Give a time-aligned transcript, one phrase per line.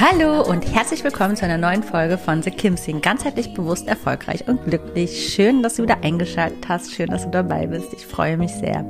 [0.00, 3.02] Hallo und herzlich willkommen zu einer neuen Folge von The Kim Sing.
[3.02, 5.30] Ganzheitlich bewusst, erfolgreich und glücklich.
[5.34, 6.94] Schön, dass du wieder eingeschaltet hast.
[6.94, 7.92] Schön, dass du dabei bist.
[7.92, 8.82] Ich freue mich sehr,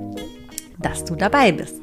[0.78, 1.80] dass du dabei bist.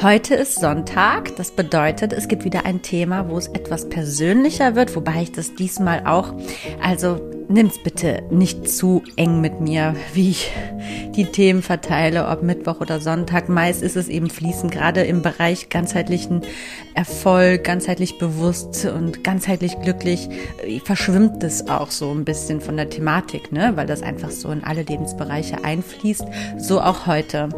[0.00, 1.36] Heute ist Sonntag.
[1.36, 5.54] Das bedeutet, es gibt wieder ein Thema, wo es etwas persönlicher wird, wobei ich das
[5.54, 6.32] diesmal auch,
[6.82, 10.50] also nimm's bitte nicht zu eng mit mir, wie ich
[11.14, 13.48] die Themen verteile, ob Mittwoch oder Sonntag.
[13.48, 16.42] Meist ist es eben fließend, gerade im Bereich ganzheitlichen
[16.94, 20.28] Erfolg, ganzheitlich bewusst und ganzheitlich glücklich,
[20.84, 23.72] verschwimmt es auch so ein bisschen von der Thematik, ne?
[23.76, 26.24] weil das einfach so in alle Lebensbereiche einfließt.
[26.58, 27.48] So auch heute.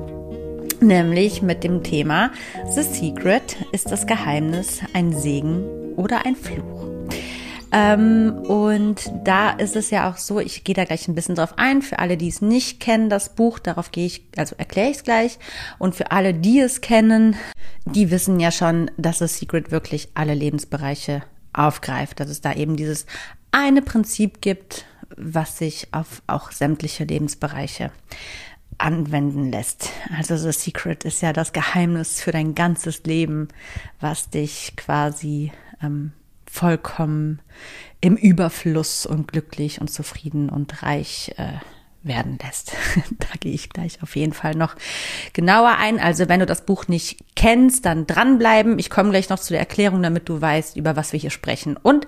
[0.81, 2.31] Nämlich mit dem Thema
[2.71, 5.65] The Secret ist das Geheimnis ein Segen
[5.97, 6.76] oder ein Fluch.
[7.77, 11.59] Ähm, und da ist es ja auch so, ich gehe da gleich ein bisschen drauf
[11.59, 11.83] ein.
[11.83, 15.05] Für alle, die es nicht kennen, das Buch, darauf gehe ich, also erkläre ich es
[15.05, 15.39] gleich.
[15.79, 17.37] Und für alle, die es kennen,
[17.85, 21.23] die wissen ja schon, dass das Secret wirklich alle Lebensbereiche
[21.53, 22.19] aufgreift.
[22.19, 23.05] Dass es da eben dieses
[23.53, 27.91] eine Prinzip gibt, was sich auf auch sämtliche Lebensbereiche
[28.79, 29.91] anwenden lässt.
[30.17, 33.49] Also The Secret ist ja das Geheimnis für dein ganzes Leben,
[34.01, 36.13] was dich quasi ähm,
[36.57, 37.41] vollkommen
[38.01, 41.59] im Überfluss und glücklich und zufrieden und reich äh,
[42.03, 42.73] werden lässt.
[43.19, 44.75] da gehe ich gleich auf jeden Fall noch
[45.33, 46.01] genauer ein.
[46.01, 48.79] Also wenn du das Buch nicht kennst, dann dranbleiben.
[48.79, 51.77] Ich komme gleich noch zu der Erklärung, damit du weißt, über was wir hier sprechen.
[51.77, 52.07] Und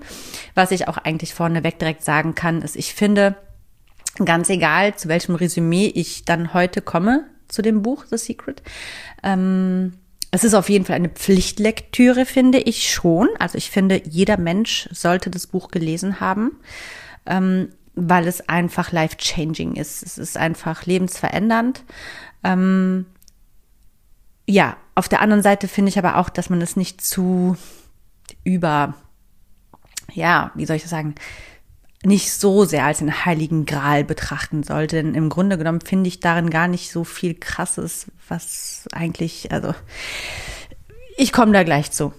[0.54, 3.36] was ich auch eigentlich vorneweg direkt sagen kann, ist, ich finde,
[4.24, 8.62] ganz egal, zu welchem Resümee ich dann heute komme zu dem Buch The Secret,
[9.22, 9.94] ähm,
[10.30, 13.28] es ist auf jeden Fall eine Pflichtlektüre, finde ich schon.
[13.38, 16.52] Also ich finde, jeder Mensch sollte das Buch gelesen haben,
[17.26, 20.02] ähm, weil es einfach life-changing ist.
[20.02, 21.84] Es ist einfach lebensverändernd.
[22.44, 23.06] Ähm,
[24.46, 27.56] ja, auf der anderen Seite finde ich aber auch, dass man es nicht zu
[28.44, 28.94] über,
[30.12, 31.14] ja, wie soll ich das sagen,
[32.04, 34.96] nicht so sehr als den heiligen Gral betrachten sollte.
[34.96, 39.74] Denn im Grunde genommen finde ich darin gar nicht so viel Krasses, was eigentlich, also
[41.16, 42.12] ich komme da gleich zu.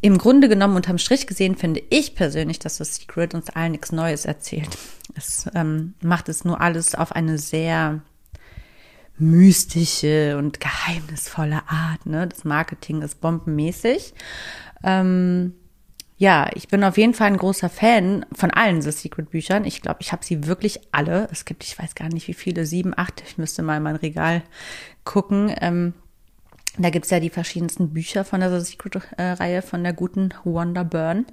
[0.00, 3.92] Im Grunde genommen, unterm Strich gesehen, finde ich persönlich, dass das Secret uns allen nichts
[3.92, 4.68] Neues erzählt.
[5.14, 8.02] Es ähm, macht es nur alles auf eine sehr
[9.18, 12.04] mystische und geheimnisvolle Art.
[12.04, 12.26] Ne?
[12.26, 14.12] Das Marketing ist bombenmäßig.
[14.84, 15.54] Ähm,
[16.18, 19.64] ja, ich bin auf jeden Fall ein großer Fan von allen The Secret Büchern.
[19.64, 21.28] Ich glaube, ich habe sie wirklich alle.
[21.30, 23.22] Es gibt, ich weiß gar nicht wie viele, sieben, acht.
[23.26, 24.42] Ich müsste mal in mein Regal
[25.04, 25.54] gucken.
[25.60, 25.92] Ähm,
[26.78, 31.26] da gibt's ja die verschiedensten Bücher von der The Secret-Reihe von der guten Wanda Byrne.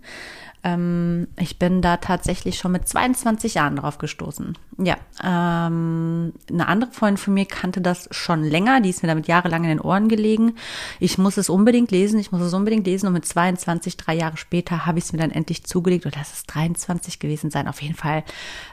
[0.64, 4.58] Ähm, ich bin da tatsächlich schon mit 22 Jahren drauf gestoßen.
[4.78, 9.28] Ja, ähm, eine andere Freundin von mir kannte das schon länger, die ist mir damit
[9.28, 10.56] jahrelang in den Ohren gelegen.
[11.00, 14.38] Ich muss es unbedingt lesen, ich muss es unbedingt lesen und mit 22, drei Jahre
[14.38, 17.68] später habe ich es mir dann endlich zugelegt oder lass es 23 gewesen sein.
[17.68, 18.24] Auf jeden Fall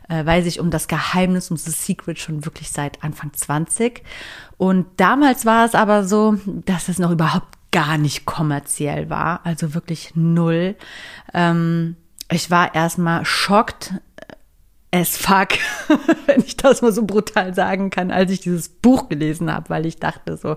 [0.09, 4.03] äh, weiß ich um das Geheimnis, um The Secret schon wirklich seit Anfang 20.
[4.57, 9.75] Und damals war es aber so, dass es noch überhaupt gar nicht kommerziell war, also
[9.75, 10.77] wirklich null.
[11.33, 11.97] Ähm,
[12.31, 13.95] ich war erstmal schockt
[14.93, 15.51] as fuck,
[16.27, 19.87] wenn ich das mal so brutal sagen kann, als ich dieses Buch gelesen habe, weil
[19.87, 20.57] ich dachte so,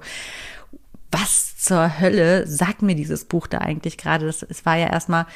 [1.12, 4.26] was zur Hölle sagt mir dieses Buch da eigentlich gerade?
[4.28, 5.28] Es war ja erstmal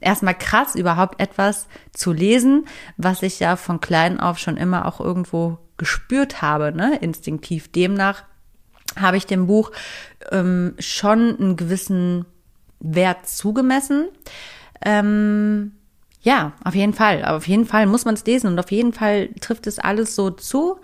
[0.00, 2.64] erstmal krass, überhaupt etwas zu lesen,
[2.96, 7.70] was ich ja von klein auf schon immer auch irgendwo gespürt habe, ne, instinktiv.
[7.70, 8.24] Demnach
[8.96, 9.72] habe ich dem Buch
[10.30, 12.26] ähm, schon einen gewissen
[12.80, 14.08] Wert zugemessen.
[14.84, 15.72] Ähm,
[16.22, 17.24] ja, auf jeden Fall.
[17.24, 20.14] Aber auf jeden Fall muss man es lesen und auf jeden Fall trifft es alles
[20.14, 20.80] so zu.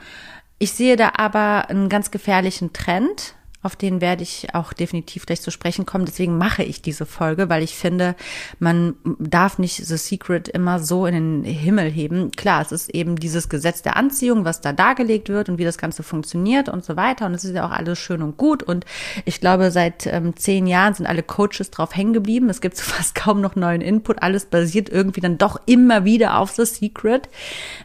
[0.58, 5.40] Ich sehe da aber einen ganz gefährlichen Trend auf den werde ich auch definitiv gleich
[5.40, 6.04] zu sprechen kommen.
[6.04, 8.16] Deswegen mache ich diese Folge, weil ich finde,
[8.58, 12.32] man darf nicht The Secret immer so in den Himmel heben.
[12.32, 15.78] Klar, es ist eben dieses Gesetz der Anziehung, was da dargelegt wird und wie das
[15.78, 17.26] Ganze funktioniert und so weiter.
[17.26, 18.64] Und es ist ja auch alles schön und gut.
[18.64, 18.84] Und
[19.24, 22.50] ich glaube, seit ähm, zehn Jahren sind alle Coaches drauf hängen geblieben.
[22.50, 24.22] Es gibt fast kaum noch neuen Input.
[24.22, 27.28] Alles basiert irgendwie dann doch immer wieder auf The Secret.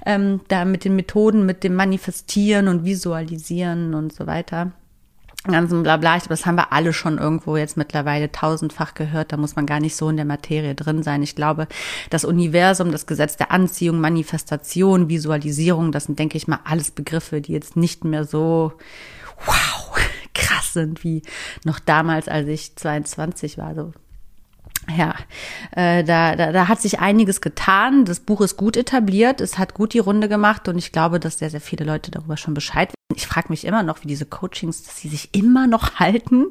[0.08, 4.72] Ähm, da mit den Methoden, mit dem Manifestieren und Visualisieren und so weiter
[5.54, 6.18] ganzen Blabla.
[6.18, 9.32] Ich glaube, das haben wir alle schon irgendwo jetzt mittlerweile tausendfach gehört.
[9.32, 11.24] Da muss man gar nicht so in der Materie drin sein.
[11.24, 11.68] Ich glaube,
[12.10, 17.42] das Universum, das Gesetz der Anziehung, Manifestation, Visualisierung, das sind, denke ich mal, alles Begriffe,
[17.42, 18.74] die jetzt nicht mehr so
[19.46, 19.98] wow,
[20.34, 21.22] krass sind wie
[21.64, 23.76] noch damals, als ich 22 war.
[23.76, 23.94] So
[24.96, 25.16] ja,
[25.72, 28.06] äh, da, da, da hat sich einiges getan.
[28.06, 31.40] Das Buch ist gut etabliert, es hat gut die Runde gemacht und ich glaube, dass
[31.40, 32.94] sehr, sehr viele Leute darüber schon Bescheid.
[33.16, 36.48] Ich frage mich immer noch, wie diese Coachings, dass sie sich immer noch halten,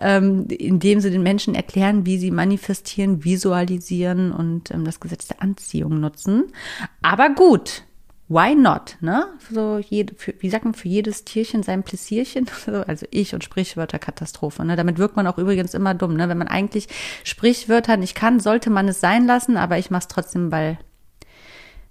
[0.00, 5.40] ähm, indem sie den Menschen erklären, wie sie manifestieren, visualisieren und ähm, das Gesetz der
[5.40, 6.52] Anziehung nutzen.
[7.00, 7.84] Aber gut,
[8.28, 9.26] why not, ne?
[9.52, 12.46] So jede, für, wie sagt man, für jedes Tierchen sein Pläsierchen.
[12.86, 14.64] Also ich und Sprichwörter Katastrophe.
[14.64, 14.74] Ne?
[14.74, 16.28] Damit wirkt man auch übrigens immer dumm, ne?
[16.28, 16.88] Wenn man eigentlich
[17.22, 20.76] Sprichwörter nicht kann, sollte man es sein lassen, aber ich mach's trotzdem, weil,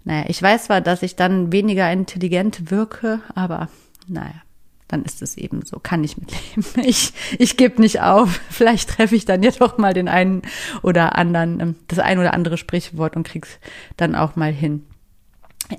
[0.04, 3.70] naja, ich weiß zwar, dass ich dann weniger intelligent wirke, aber
[4.08, 4.42] naja.
[4.90, 6.66] Dann ist es eben so, kann ich mitleben.
[6.88, 8.40] Ich, ich gebe nicht auf.
[8.50, 10.44] Vielleicht treffe ich dann ja doch mal den einen
[10.82, 13.60] oder anderen, ähm, das ein oder andere Sprichwort und krieg's
[13.98, 14.86] dann auch mal hin.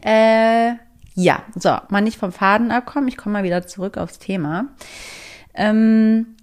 [0.03, 0.73] Äh,
[1.15, 3.09] ja, so, mal nicht vom Faden abkommen.
[3.09, 4.75] Ich komme mal wieder zurück aufs Thema.
[5.55, 6.35] Ähm,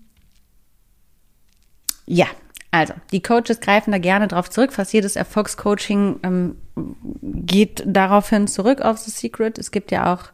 [2.05, 2.27] ja,
[2.71, 4.71] also, die Coaches greifen da gerne drauf zurück.
[4.71, 6.55] Fast jedes Erfolgscoaching ähm,
[7.21, 9.57] geht daraufhin zurück auf The Secret.
[9.59, 10.31] Es gibt ja auch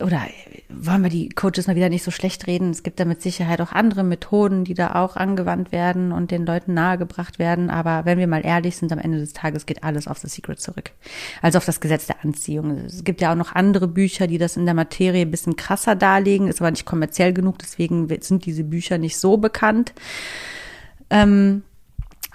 [0.00, 0.22] oder
[0.68, 2.70] wollen wir die Coaches mal wieder nicht so schlecht reden?
[2.70, 6.46] Es gibt da mit Sicherheit auch andere Methoden, die da auch angewandt werden und den
[6.46, 7.70] Leuten nahegebracht werden.
[7.70, 10.60] Aber wenn wir mal ehrlich sind, am Ende des Tages geht alles auf The Secret
[10.60, 10.92] zurück.
[11.42, 12.78] Also auf das Gesetz der Anziehung.
[12.78, 15.96] Es gibt ja auch noch andere Bücher, die das in der Materie ein bisschen krasser
[15.96, 19.92] darlegen, ist aber nicht kommerziell genug, deswegen sind diese Bücher nicht so bekannt.
[21.10, 21.64] Ähm,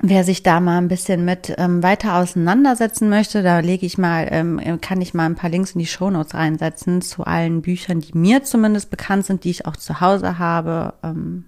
[0.01, 4.27] Wer sich da mal ein bisschen mit ähm, weiter auseinandersetzen möchte, da lege ich mal,
[4.30, 8.18] ähm, kann ich mal ein paar Links in die Shownotes reinsetzen zu allen Büchern, die
[8.18, 11.45] mir zumindest bekannt sind, die ich auch zu Hause habe, ähm,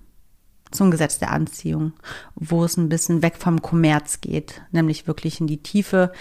[0.72, 1.94] zum Gesetz der Anziehung,
[2.36, 6.12] wo es ein bisschen weg vom Kommerz geht, nämlich wirklich in die Tiefe.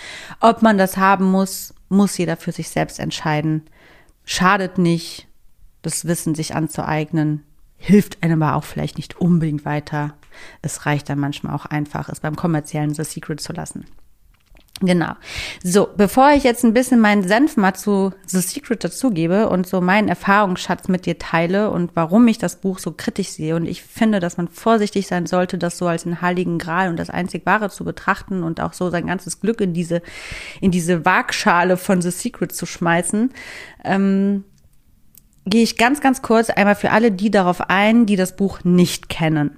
[0.41, 3.63] Ob man das haben muss, muss jeder für sich selbst entscheiden.
[4.25, 5.29] Schadet nicht,
[5.83, 7.45] das Wissen sich anzueignen,
[7.77, 10.15] hilft einem aber auch vielleicht nicht unbedingt weiter
[10.63, 13.87] es reicht dann manchmal auch einfach, es beim kommerziellen The Secret zu lassen.
[14.83, 15.13] Genau.
[15.65, 19.81] So, bevor ich jetzt ein bisschen meinen Senf mal zu The Secret dazugebe und so
[19.81, 23.83] meinen Erfahrungsschatz mit dir teile und warum ich das Buch so kritisch sehe und ich
[23.83, 27.47] finde, dass man vorsichtig sein sollte, das so als den heiligen Gral und das einzig
[27.47, 30.03] Wahre zu betrachten und auch so sein ganzes Glück in diese,
[30.61, 33.33] in diese Waagschale von The Secret zu schmeißen,
[33.83, 34.45] ähm,
[35.47, 39.09] gehe ich ganz, ganz kurz einmal für alle die darauf ein, die das Buch nicht
[39.09, 39.57] kennen.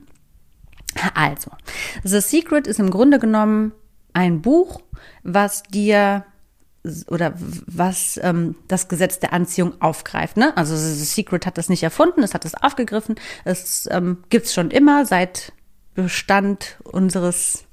[1.14, 1.50] Also,
[2.04, 3.72] The Secret ist im Grunde genommen
[4.12, 4.80] ein Buch,
[5.22, 6.24] was dir
[7.08, 10.36] oder was ähm, das Gesetz der Anziehung aufgreift.
[10.36, 10.56] Ne?
[10.56, 13.16] Also The Secret hat das nicht erfunden, es hat es aufgegriffen.
[13.44, 15.52] Es ähm, gibt schon immer seit
[15.94, 17.64] Bestand unseres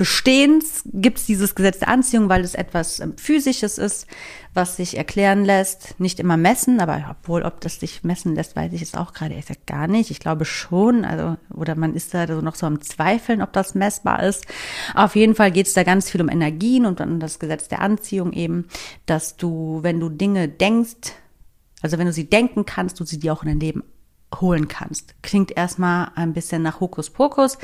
[0.00, 4.06] Bestehens gibt es dieses Gesetz der Anziehung, weil es etwas ähm, Physisches ist,
[4.54, 8.72] was sich erklären lässt, nicht immer messen, aber obwohl, ob das sich messen lässt, weiß
[8.72, 10.10] ich jetzt auch gerade ehrlich gesagt gar nicht.
[10.10, 13.74] Ich glaube schon, also, oder man ist da so noch so am Zweifeln, ob das
[13.74, 14.46] messbar ist.
[14.94, 17.82] Auf jeden Fall geht es da ganz viel um Energien und dann das Gesetz der
[17.82, 18.68] Anziehung eben,
[19.04, 21.12] dass du, wenn du Dinge denkst,
[21.82, 23.82] also wenn du sie denken kannst, du sie dir auch in dein Leben
[24.38, 25.14] holen kannst.
[25.22, 27.58] Klingt erstmal ein bisschen nach Hokuspokus,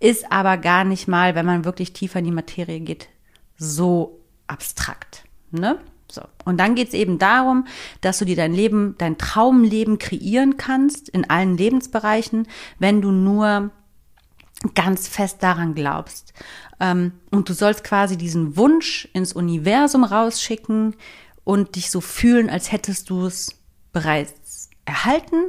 [0.00, 3.08] ist aber gar nicht mal, wenn man wirklich tiefer in die Materie geht,
[3.56, 5.24] so abstrakt.
[5.50, 5.78] Ne?
[6.10, 6.22] So.
[6.44, 7.66] Und dann geht's eben darum,
[8.00, 12.46] dass du dir dein Leben, dein Traumleben kreieren kannst in allen Lebensbereichen,
[12.78, 13.70] wenn du nur
[14.74, 16.32] ganz fest daran glaubst.
[16.80, 20.96] Ähm, und du sollst quasi diesen Wunsch ins Universum rausschicken
[21.44, 23.60] und dich so fühlen, als hättest du es
[23.92, 25.42] bereits erhalten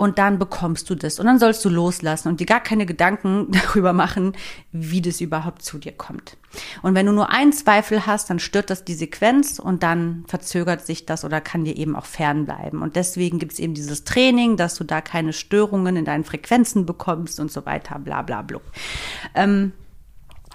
[0.00, 3.48] und dann bekommst du das und dann sollst du loslassen und dir gar keine Gedanken
[3.50, 4.32] darüber machen,
[4.72, 6.38] wie das überhaupt zu dir kommt.
[6.80, 10.86] Und wenn du nur einen Zweifel hast, dann stört das die Sequenz und dann verzögert
[10.86, 12.80] sich das oder kann dir eben auch fernbleiben.
[12.80, 16.86] Und deswegen gibt es eben dieses Training, dass du da keine Störungen in deinen Frequenzen
[16.86, 18.60] bekommst und so weiter, bla bla bla.
[19.34, 19.72] Ähm,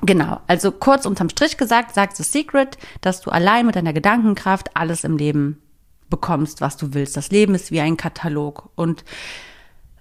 [0.02, 4.72] Genau, also kurz unterm Strich gesagt, sagt The Secret, dass du allein mit deiner Gedankenkraft
[4.76, 5.62] alles im Leben
[6.10, 7.18] bekommst, was du willst.
[7.18, 8.70] Das Leben ist wie ein Katalog.
[8.76, 9.04] Und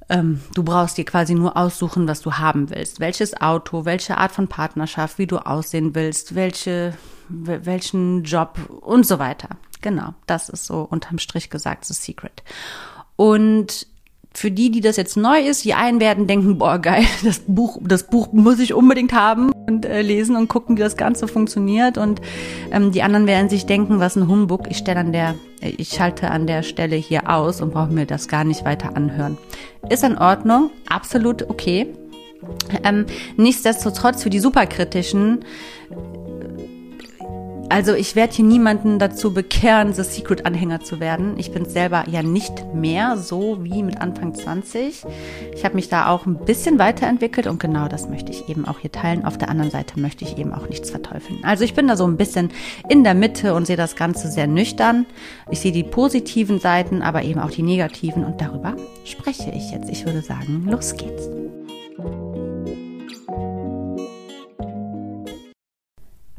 [0.09, 3.01] ähm, du brauchst dir quasi nur aussuchen, was du haben willst.
[3.01, 6.95] Welches Auto, welche Art von Partnerschaft, wie du aussehen willst, welche,
[7.29, 9.51] welchen Job und so weiter.
[9.81, 12.43] Genau, das ist so unterm Strich gesagt, The Secret.
[13.17, 13.87] Und
[14.37, 17.79] für die, die das jetzt neu ist, die einen werden denken, boah, geil, das Buch,
[17.83, 21.97] das Buch muss ich unbedingt haben und äh, lesen und gucken, wie das Ganze funktioniert.
[21.97, 22.21] Und
[22.73, 24.69] ähm, die anderen werden sich denken, was ein Humbug.
[24.69, 28.29] Ich stelle an der, ich schalte an der Stelle hier aus und brauche mir das
[28.29, 29.39] gar nicht weiter anhören.
[29.89, 31.87] Ist in Ordnung, absolut okay.
[32.83, 35.45] Ähm, nichtsdestotrotz für die Superkritischen
[37.69, 41.39] also ich werde hier niemanden dazu bekehren, The Secret-Anhänger zu werden.
[41.39, 45.05] Ich bin selber ja nicht mehr so wie mit Anfang 20.
[45.55, 48.79] Ich habe mich da auch ein bisschen weiterentwickelt und genau das möchte ich eben auch
[48.79, 49.25] hier teilen.
[49.25, 51.41] Auf der anderen Seite möchte ich eben auch nichts verteufeln.
[51.43, 52.51] Also ich bin da so ein bisschen
[52.89, 55.07] in der Mitte und sehe das Ganze sehr nüchtern.
[55.51, 59.91] Ich sehe die positiven Seiten, aber eben auch die negativen und darüber spreche ich jetzt.
[59.91, 61.29] Ich würde sagen, los geht's.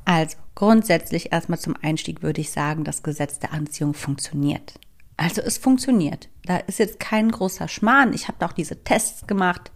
[0.05, 4.75] Also grundsätzlich erstmal zum Einstieg würde ich sagen, das Gesetz der Anziehung funktioniert.
[5.17, 6.29] Also es funktioniert.
[6.45, 8.13] Da ist jetzt kein großer Schmarrn.
[8.13, 9.71] Ich habe da auch diese Tests gemacht,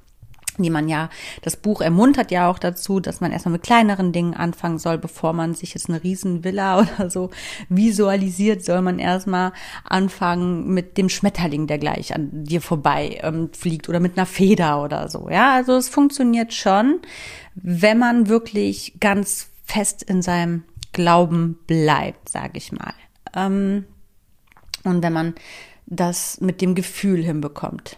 [0.64, 1.10] die man ja,
[1.42, 5.34] das Buch ermuntert ja auch dazu, dass man erstmal mit kleineren Dingen anfangen soll, bevor
[5.34, 7.30] man sich jetzt eine Riesenvilla oder so
[7.70, 9.54] visualisiert, soll man erstmal
[9.86, 14.84] anfangen mit dem Schmetterling, der gleich an dir vorbei ähm, fliegt oder mit einer Feder
[14.84, 15.30] oder so.
[15.30, 17.00] Ja, also es funktioniert schon,
[17.56, 22.94] wenn man wirklich ganz fest in seinem Glauben bleibt, sage ich mal.
[23.36, 23.86] Ähm,
[24.84, 25.36] und wenn man
[25.86, 27.98] das mit dem Gefühl hinbekommt,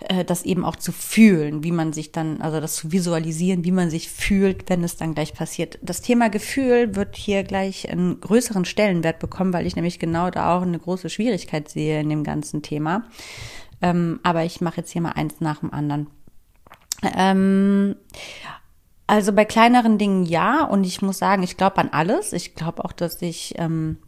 [0.00, 3.70] äh, das eben auch zu fühlen, wie man sich dann, also das zu visualisieren, wie
[3.70, 5.78] man sich fühlt, wenn es dann gleich passiert.
[5.82, 10.56] Das Thema Gefühl wird hier gleich einen größeren Stellenwert bekommen, weil ich nämlich genau da
[10.56, 13.04] auch eine große Schwierigkeit sehe in dem ganzen Thema.
[13.80, 16.08] Ähm, aber ich mache jetzt hier mal eins nach dem anderen.
[17.16, 17.96] Ähm,
[19.06, 20.64] also bei kleineren Dingen ja.
[20.64, 22.32] Und ich muss sagen, ich glaube an alles.
[22.32, 23.98] Ich glaube auch, dass ich, ähm,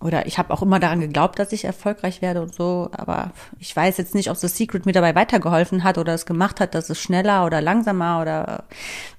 [0.00, 2.90] oder ich habe auch immer daran geglaubt, dass ich erfolgreich werde und so.
[2.92, 6.60] Aber ich weiß jetzt nicht, ob das Secret mir dabei weitergeholfen hat oder es gemacht
[6.60, 8.64] hat, dass es schneller oder langsamer oder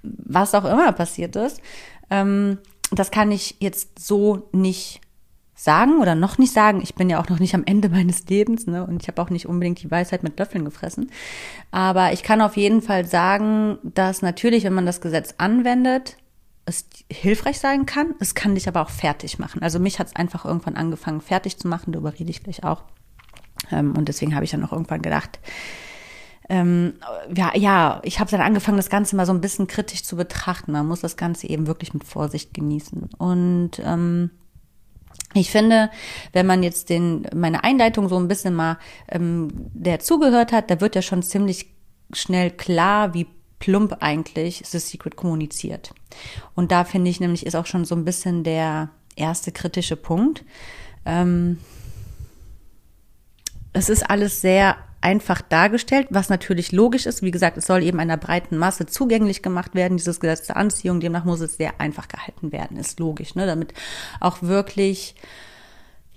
[0.01, 1.61] was auch immer passiert ist.
[2.09, 2.59] Ähm,
[2.91, 5.01] das kann ich jetzt so nicht
[5.55, 6.81] sagen oder noch nicht sagen.
[6.83, 8.85] Ich bin ja auch noch nicht am Ende meines Lebens ne?
[8.85, 11.09] und ich habe auch nicht unbedingt die Weisheit mit Löffeln gefressen.
[11.71, 16.17] Aber ich kann auf jeden Fall sagen, dass natürlich, wenn man das Gesetz anwendet,
[16.65, 18.15] es hilfreich sein kann.
[18.19, 19.61] Es kann dich aber auch fertig machen.
[19.61, 21.93] Also mich hat es einfach irgendwann angefangen, fertig zu machen.
[21.93, 22.83] Darüber rede ich gleich auch.
[23.71, 25.39] Ähm, und deswegen habe ich dann auch irgendwann gedacht,
[26.49, 26.93] ähm,
[27.33, 30.71] ja, ja, ich habe dann angefangen, das Ganze mal so ein bisschen kritisch zu betrachten.
[30.71, 33.09] Man muss das Ganze eben wirklich mit Vorsicht genießen.
[33.17, 34.31] Und ähm,
[35.35, 35.89] ich finde,
[36.33, 38.77] wenn man jetzt den, meine Einleitung so ein bisschen mal
[39.09, 41.67] ähm, der zugehört hat, da wird ja schon ziemlich
[42.13, 43.27] schnell klar, wie
[43.59, 45.93] plump eigentlich The Secret kommuniziert.
[46.55, 50.43] Und da finde ich nämlich ist auch schon so ein bisschen der erste kritische Punkt.
[51.05, 51.59] Ähm,
[53.75, 57.21] es ist alles sehr einfach dargestellt, was natürlich logisch ist.
[57.21, 60.99] Wie gesagt, es soll eben einer breiten Masse zugänglich gemacht werden, dieses Gesetz der Anziehung.
[60.99, 63.45] Demnach muss es sehr einfach gehalten werden, ist logisch, ne?
[63.45, 63.73] damit
[64.19, 65.15] auch wirklich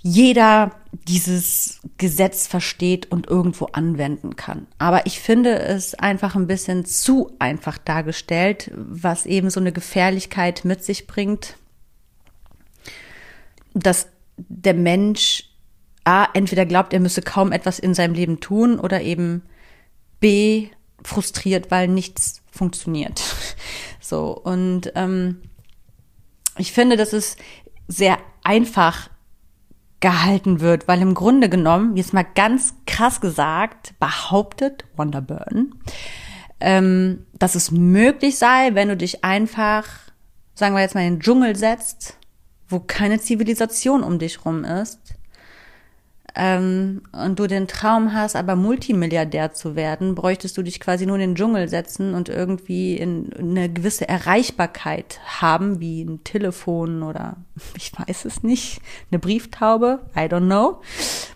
[0.00, 4.69] jeder dieses Gesetz versteht und irgendwo anwenden kann.
[4.79, 10.65] Aber ich finde es einfach ein bisschen zu einfach dargestellt, was eben so eine Gefährlichkeit
[10.65, 11.57] mit sich bringt,
[13.75, 15.48] dass der Mensch
[16.09, 19.43] A, entweder glaubt, er müsse kaum etwas in seinem Leben tun oder eben
[20.21, 20.69] B,
[21.05, 23.23] frustriert, weil nichts funktioniert.
[24.00, 25.43] So, und ähm,
[26.57, 27.37] ich finde, dass es
[27.88, 29.11] sehr einfach
[30.00, 35.75] gehalten wird, weil im Grunde genommen, jetzt mal ganz krass gesagt, behauptet Wonderburn,
[36.61, 39.85] ähm, dass es möglich sei, wenn du dich einfach,
[40.55, 42.17] sagen wir jetzt mal, in den Dschungel setzt,
[42.67, 45.18] wo keine Zivilisation um dich rum ist,
[46.40, 51.16] ähm, und du den Traum hast, aber Multimilliardär zu werden, bräuchtest du dich quasi nur
[51.16, 57.38] in den Dschungel setzen und irgendwie in eine gewisse Erreichbarkeit haben, wie ein Telefon oder
[57.76, 58.80] ich weiß es nicht,
[59.11, 60.80] eine Brieftaube, I don't know.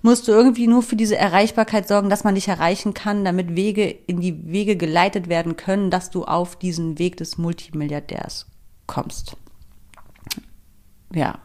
[0.03, 3.91] Musst du irgendwie nur für diese Erreichbarkeit sorgen, dass man dich erreichen kann, damit Wege
[4.07, 8.47] in die Wege geleitet werden können, dass du auf diesen Weg des Multimilliardärs
[8.87, 9.37] kommst.
[11.13, 11.41] Ja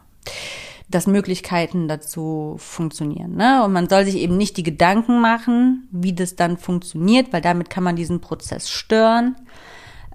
[0.90, 3.36] dass Möglichkeiten dazu funktionieren.
[3.36, 3.64] Ne?
[3.64, 7.70] Und man soll sich eben nicht die Gedanken machen, wie das dann funktioniert, weil damit
[7.70, 9.36] kann man diesen Prozess stören.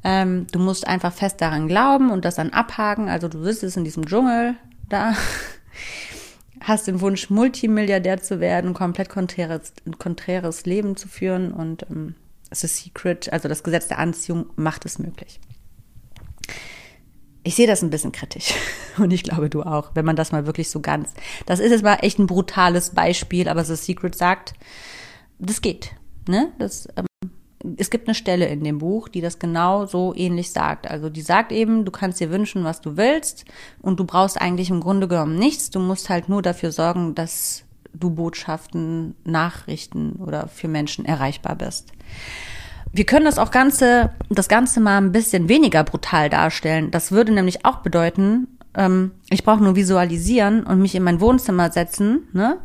[0.03, 3.09] Ähm, du musst einfach fest daran glauben und das dann abhaken.
[3.09, 4.55] Also du sitzt in diesem Dschungel
[4.89, 5.15] da.
[6.61, 12.15] hast den Wunsch, Multimilliardär zu werden, komplett konträres, konträres Leben zu führen und ähm,
[12.51, 15.41] es ist Secret, also das Gesetz der Anziehung macht es möglich.
[17.45, 18.55] Ich sehe das ein bisschen kritisch
[18.99, 21.13] und ich glaube du auch, wenn man das mal wirklich so ganz.
[21.47, 24.55] Das ist jetzt mal echt ein brutales Beispiel, aber The Secret sagt,
[25.39, 25.93] das geht.
[26.29, 26.53] Ne?
[26.59, 27.07] Das, ähm,
[27.77, 30.91] es gibt eine Stelle in dem Buch, die das genau so ähnlich sagt.
[30.91, 33.45] Also die sagt eben, du kannst dir wünschen, was du willst
[33.81, 35.71] und du brauchst eigentlich im Grunde genommen nichts.
[35.71, 41.93] Du musst halt nur dafür sorgen, dass du Botschaften, Nachrichten oder für Menschen erreichbar bist.
[42.93, 46.91] Wir können das auch Ganze, das Ganze mal ein bisschen weniger brutal darstellen.
[46.91, 51.71] Das würde nämlich auch bedeuten, ähm, ich brauche nur visualisieren und mich in mein Wohnzimmer
[51.71, 52.59] setzen, ne?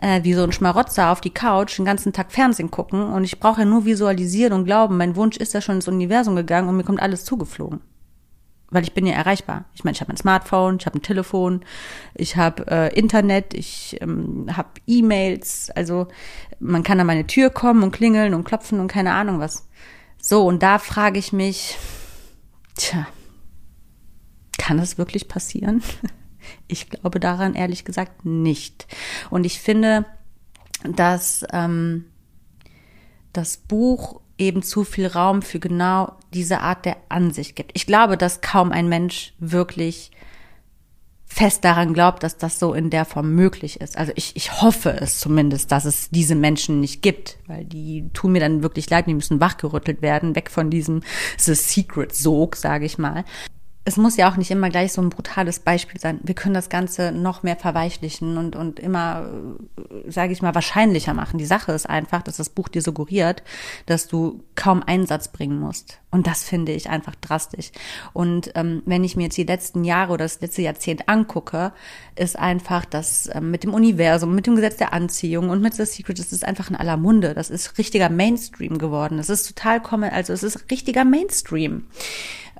[0.00, 3.40] äh, wie so ein Schmarotzer auf die Couch den ganzen Tag Fernsehen gucken und ich
[3.40, 6.76] brauche ja nur visualisieren und glauben, mein Wunsch ist ja schon ins Universum gegangen und
[6.76, 7.80] mir kommt alles zugeflogen.
[8.70, 9.64] Weil ich bin ja erreichbar.
[9.74, 11.64] Ich meine, ich habe ein Smartphone, ich habe ein Telefon,
[12.14, 15.70] ich habe äh, Internet, ich ähm, habe E-Mails.
[15.70, 16.08] Also
[16.60, 19.68] man kann an meine Tür kommen und klingeln und klopfen und keine Ahnung was.
[20.20, 21.78] So, und da frage ich mich,
[22.76, 23.06] tja,
[24.58, 25.82] kann das wirklich passieren?
[26.66, 28.86] Ich glaube daran ehrlich gesagt nicht.
[29.28, 30.06] Und ich finde,
[30.82, 32.06] dass ähm,
[33.34, 37.72] das Buch eben zu viel Raum für genau diese Art der Ansicht gibt.
[37.74, 40.10] Ich glaube, dass kaum ein Mensch wirklich
[41.26, 43.98] fest daran glaubt, dass das so in der Form möglich ist.
[43.98, 48.32] Also ich, ich hoffe es zumindest, dass es diese Menschen nicht gibt, weil die tun
[48.32, 51.02] mir dann wirklich leid, die müssen wachgerüttelt werden, weg von diesem
[51.36, 53.24] The Secret Sog, sage ich mal
[53.88, 56.20] es muss ja auch nicht immer gleich so ein brutales Beispiel sein.
[56.22, 59.30] Wir können das Ganze noch mehr verweichlichen und, und immer,
[59.78, 61.38] äh, sage ich mal, wahrscheinlicher machen.
[61.38, 63.42] Die Sache ist einfach, dass das Buch dir suggeriert,
[63.86, 66.00] dass du kaum Einsatz bringen musst.
[66.10, 67.70] Und das finde ich einfach drastisch.
[68.12, 71.72] Und ähm, wenn ich mir jetzt die letzten Jahre oder das letzte Jahrzehnt angucke,
[72.14, 75.86] ist einfach das ähm, mit dem Universum, mit dem Gesetz der Anziehung und mit The
[75.86, 77.32] Secret, das ist einfach in aller Munde.
[77.32, 79.16] Das ist richtiger Mainstream geworden.
[79.16, 81.84] Das ist total komme, also es ist richtiger Mainstream.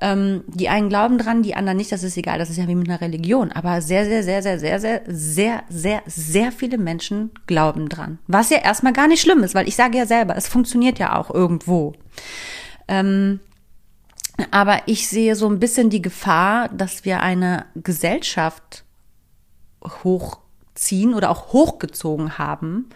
[0.01, 2.75] Ähm, die einen glauben dran, die anderen nicht, das ist egal, das ist ja wie
[2.75, 3.51] mit einer Religion.
[3.51, 8.19] Aber sehr, sehr, sehr, sehr, sehr, sehr, sehr, sehr, sehr viele Menschen glauben dran.
[8.27, 11.17] Was ja erstmal gar nicht schlimm ist, weil ich sage ja selber, es funktioniert ja
[11.17, 11.93] auch irgendwo.
[12.87, 13.41] Ähm,
[14.51, 18.85] aber ich sehe so ein bisschen die Gefahr, dass wir eine Gesellschaft
[20.03, 22.89] hochziehen oder auch hochgezogen haben,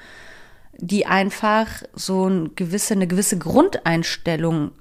[0.78, 4.72] die einfach so eine gewisse, eine gewisse Grundeinstellung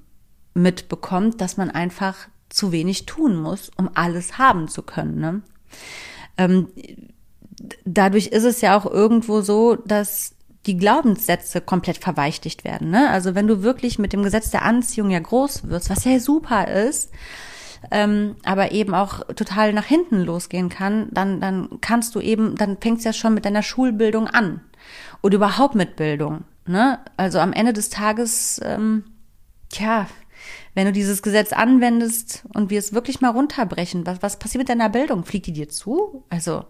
[0.53, 5.19] mitbekommt, dass man einfach zu wenig tun muss, um alles haben zu können.
[5.19, 5.41] Ne?
[6.37, 6.67] Ähm,
[7.85, 10.35] dadurch ist es ja auch irgendwo so, dass
[10.65, 12.89] die Glaubenssätze komplett verweichtigt werden.
[12.89, 13.09] Ne?
[13.09, 16.67] Also wenn du wirklich mit dem Gesetz der Anziehung ja groß wirst, was ja super
[16.67, 17.11] ist,
[17.91, 22.77] ähm, aber eben auch total nach hinten losgehen kann, dann, dann kannst du eben, dann
[22.79, 24.61] fängt es ja schon mit deiner Schulbildung an
[25.21, 26.45] oder überhaupt mit Bildung.
[26.65, 26.99] Ne?
[27.17, 29.03] Also am Ende des Tages, ähm,
[29.69, 30.07] tja,
[30.73, 34.69] wenn du dieses Gesetz anwendest und wir es wirklich mal runterbrechen, was, was passiert mit
[34.69, 35.25] deiner Bildung?
[35.25, 36.25] Fliegt die dir zu?
[36.29, 36.65] Also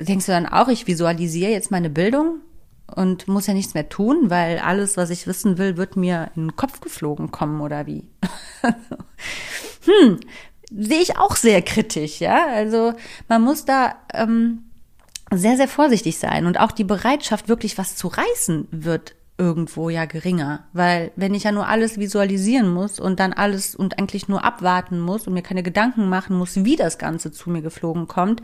[0.00, 2.40] denkst du dann auch, ich visualisiere jetzt meine Bildung?
[2.94, 6.48] und muss ja nichts mehr tun, weil alles, was ich wissen will, wird mir in
[6.48, 8.08] den Kopf geflogen kommen oder wie.
[9.84, 10.20] hm,
[10.70, 12.46] sehe ich auch sehr kritisch, ja.
[12.46, 12.94] Also
[13.28, 14.64] man muss da ähm,
[15.30, 20.04] sehr, sehr vorsichtig sein und auch die Bereitschaft, wirklich was zu reißen, wird irgendwo ja
[20.04, 20.64] geringer.
[20.72, 24.98] Weil wenn ich ja nur alles visualisieren muss und dann alles und eigentlich nur abwarten
[24.98, 28.42] muss und mir keine Gedanken machen muss, wie das Ganze zu mir geflogen kommt,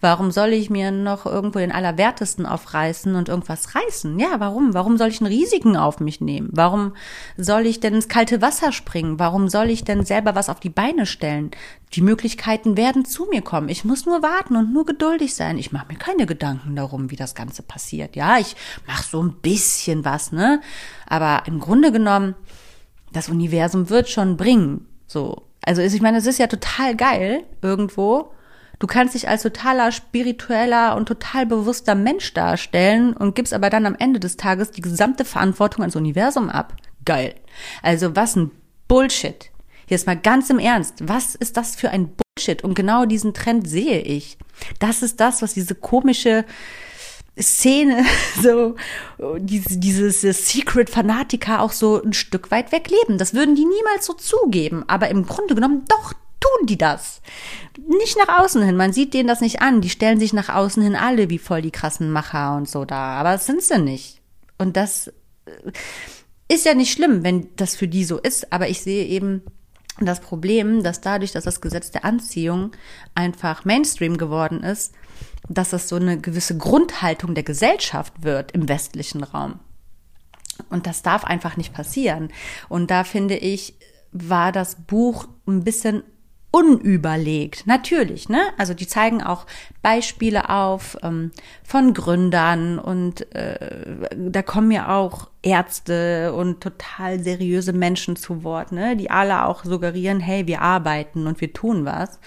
[0.00, 4.18] warum soll ich mir noch irgendwo den Allerwertesten aufreißen und irgendwas reißen?
[4.20, 4.72] Ja, warum?
[4.72, 6.48] Warum soll ich einen Risiken auf mich nehmen?
[6.52, 6.94] Warum
[7.36, 9.18] soll ich denn ins kalte Wasser springen?
[9.18, 11.50] Warum soll ich denn selber was auf die Beine stellen?
[11.92, 13.68] Die Möglichkeiten werden zu mir kommen.
[13.68, 15.56] Ich muss nur warten und nur geduldig sein.
[15.56, 18.16] Ich mache mir keine Gedanken darum, wie das Ganze passiert.
[18.16, 20.60] Ja, ich mache so ein bisschen was, ne?
[21.06, 22.34] Aber im Grunde genommen,
[23.12, 24.86] das Universum wird schon bringen.
[25.06, 25.46] So.
[25.62, 28.32] Also ich meine, es ist ja total geil irgendwo.
[28.78, 33.86] Du kannst dich als totaler spiritueller und total bewusster Mensch darstellen und gibst aber dann
[33.86, 36.74] am Ende des Tages die gesamte Verantwortung ans Universum ab.
[37.04, 37.34] Geil.
[37.82, 38.50] Also was ein
[38.86, 39.50] Bullshit.
[39.88, 42.64] Jetzt mal ganz im Ernst, was ist das für ein Bullshit?
[42.64, 44.36] Und genau diesen Trend sehe ich.
[44.80, 46.44] Das ist das, was diese komische
[47.40, 48.04] Szene,
[48.42, 48.76] so
[49.38, 53.18] diese, dieses Secret-Fanatiker auch so ein Stück weit wegleben.
[53.18, 54.84] Das würden die niemals so zugeben.
[54.88, 57.20] Aber im Grunde genommen doch tun die das.
[57.86, 58.76] Nicht nach außen hin.
[58.76, 59.80] Man sieht denen das nicht an.
[59.80, 63.18] Die stellen sich nach außen hin alle wie voll die krassen Macher und so da.
[63.18, 64.20] Aber das sind sie nicht.
[64.58, 65.08] Und das
[65.44, 65.72] äh,
[66.48, 68.52] ist ja nicht schlimm, wenn das für die so ist.
[68.52, 69.42] Aber ich sehe eben
[70.00, 72.72] das Problem, dass dadurch, dass das Gesetz der Anziehung
[73.14, 74.94] einfach Mainstream geworden ist,
[75.48, 79.60] dass das so eine gewisse Grundhaltung der Gesellschaft wird im westlichen Raum.
[80.70, 82.30] Und das darf einfach nicht passieren.
[82.68, 83.74] Und da finde ich,
[84.12, 86.02] war das Buch ein bisschen
[86.56, 87.66] unüberlegt.
[87.66, 88.40] Natürlich, ne?
[88.56, 89.44] Also die zeigen auch
[89.82, 91.30] Beispiele auf ähm,
[91.62, 98.72] von Gründern und äh, da kommen ja auch Ärzte und total seriöse Menschen zu Wort,
[98.72, 98.96] ne?
[98.96, 102.18] Die alle auch suggerieren, hey, wir arbeiten und wir tun was.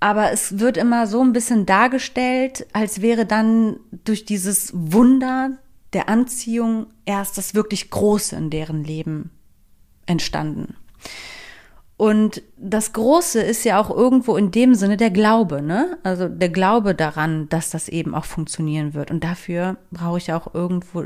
[0.00, 5.58] Aber es wird immer so ein bisschen dargestellt, als wäre dann durch dieses Wunder
[5.92, 9.30] der Anziehung erst das wirklich Große in deren Leben
[10.06, 10.76] entstanden.
[12.00, 15.98] Und das Große ist ja auch irgendwo in dem Sinne der Glaube, ne?
[16.02, 19.10] Also der Glaube daran, dass das eben auch funktionieren wird.
[19.10, 21.04] Und dafür brauche ich auch irgendwo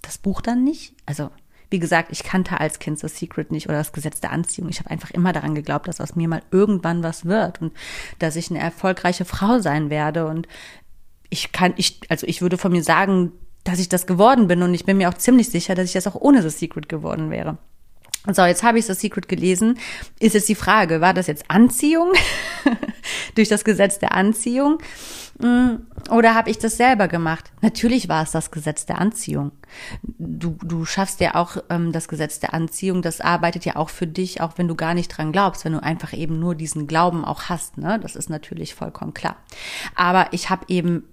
[0.00, 0.94] das Buch dann nicht.
[1.04, 1.28] Also,
[1.68, 4.70] wie gesagt, ich kannte als Kind The Secret nicht oder das Gesetz der Anziehung.
[4.70, 7.74] Ich habe einfach immer daran geglaubt, dass aus mir mal irgendwann was wird und
[8.18, 10.26] dass ich eine erfolgreiche Frau sein werde.
[10.26, 10.48] Und
[11.28, 13.32] ich kann, ich, also ich würde von mir sagen,
[13.64, 16.06] dass ich das geworden bin und ich bin mir auch ziemlich sicher, dass ich das
[16.06, 17.58] auch ohne The Secret geworden wäre.
[18.26, 19.78] So, jetzt habe ich das Secret gelesen.
[20.18, 22.12] Ist jetzt die Frage, war das jetzt Anziehung
[23.34, 24.78] durch das Gesetz der Anziehung
[25.38, 25.76] mm,
[26.10, 27.50] oder habe ich das selber gemacht?
[27.62, 29.52] Natürlich war es das Gesetz der Anziehung.
[30.02, 34.06] Du, du schaffst ja auch ähm, das Gesetz der Anziehung, das arbeitet ja auch für
[34.06, 37.24] dich, auch wenn du gar nicht dran glaubst, wenn du einfach eben nur diesen Glauben
[37.24, 37.78] auch hast.
[37.78, 37.98] Ne?
[38.00, 39.36] Das ist natürlich vollkommen klar.
[39.94, 41.04] Aber ich habe eben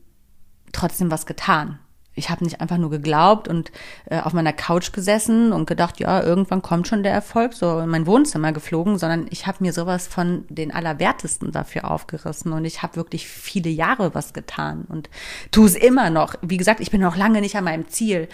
[0.74, 1.80] trotzdem was getan
[2.18, 3.72] ich habe nicht einfach nur geglaubt und
[4.06, 7.90] äh, auf meiner Couch gesessen und gedacht, ja, irgendwann kommt schon der Erfolg, so in
[7.90, 12.82] mein Wohnzimmer geflogen, sondern ich habe mir sowas von den Allerwertesten dafür aufgerissen und ich
[12.82, 15.10] habe wirklich viele Jahre was getan und
[15.52, 16.36] tu es immer noch.
[16.42, 18.28] Wie gesagt, ich bin noch lange nicht an meinem Ziel.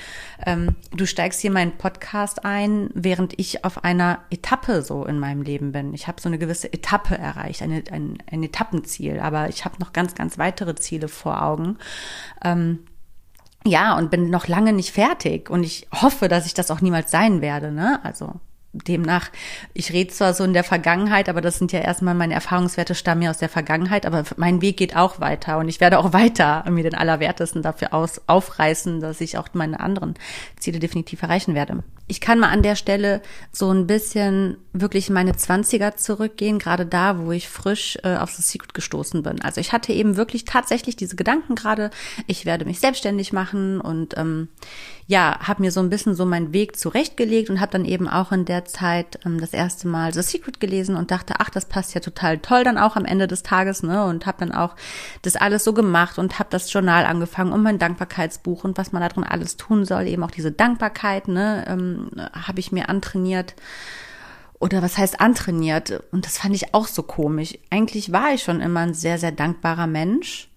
[0.46, 5.42] Ähm, du steigst hier meinen Podcast ein, während ich auf einer Etappe so in meinem
[5.42, 5.94] Leben bin.
[5.94, 9.92] Ich habe so eine gewisse Etappe erreicht, eine, ein, ein Etappenziel, aber ich habe noch
[9.92, 11.78] ganz, ganz weitere Ziele vor Augen.
[12.44, 12.80] Ähm,
[13.66, 15.50] ja, und bin noch lange nicht fertig.
[15.50, 18.00] Und ich hoffe, dass ich das auch niemals sein werde, ne?
[18.04, 18.34] Also
[18.74, 19.30] demnach,
[19.76, 23.22] ich rede zwar so in der Vergangenheit, aber das sind ja erstmal meine Erfahrungswerte stammen
[23.22, 26.66] ja aus der Vergangenheit, aber mein Weg geht auch weiter und ich werde auch weiter
[26.70, 30.16] mir den Allerwertesten dafür aus, aufreißen, dass ich auch meine anderen
[30.58, 31.84] Ziele definitiv erreichen werde.
[32.08, 36.86] Ich kann mal an der Stelle so ein bisschen wirklich in meine Zwanziger zurückgehen, gerade
[36.86, 39.42] da, wo ich frisch äh, auf das Secret gestoßen bin.
[39.42, 41.92] Also ich hatte eben wirklich tatsächlich diese Gedanken gerade,
[42.28, 44.50] ich werde mich selbstständig machen und ähm,
[45.06, 48.32] ja, habe mir so ein bisschen so meinen Weg zurechtgelegt und habe dann eben auch
[48.32, 51.94] in der Zeit ähm, das erste Mal The Secret gelesen und dachte, ach, das passt
[51.94, 54.06] ja total toll dann auch am Ende des Tages, ne?
[54.06, 54.76] Und habe dann auch
[55.22, 59.02] das alles so gemacht und habe das Journal angefangen und mein Dankbarkeitsbuch und was man
[59.02, 61.93] da drin alles tun soll, eben auch diese Dankbarkeit, ne, ähm,
[62.34, 63.56] habe ich mir antrainiert
[64.60, 66.04] oder was heißt antrainiert?
[66.12, 67.58] Und das fand ich auch so komisch.
[67.70, 70.50] Eigentlich war ich schon immer ein sehr, sehr dankbarer Mensch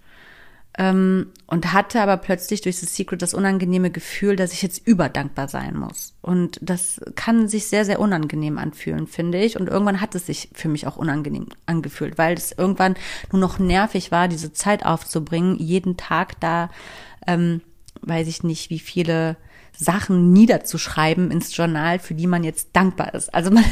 [0.78, 5.48] ähm, und hatte aber plötzlich durch das Secret das unangenehme Gefühl, dass ich jetzt überdankbar
[5.48, 6.14] sein muss.
[6.20, 9.58] Und das kann sich sehr, sehr unangenehm anfühlen, finde ich.
[9.58, 12.94] Und irgendwann hat es sich für mich auch unangenehm angefühlt, weil es irgendwann
[13.32, 16.70] nur noch nervig war, diese Zeit aufzubringen, jeden Tag da,
[17.26, 17.62] ähm,
[18.02, 19.36] weiß ich nicht, wie viele
[19.78, 23.32] Sachen niederzuschreiben ins Journal, für die man jetzt dankbar ist.
[23.34, 23.64] Also man,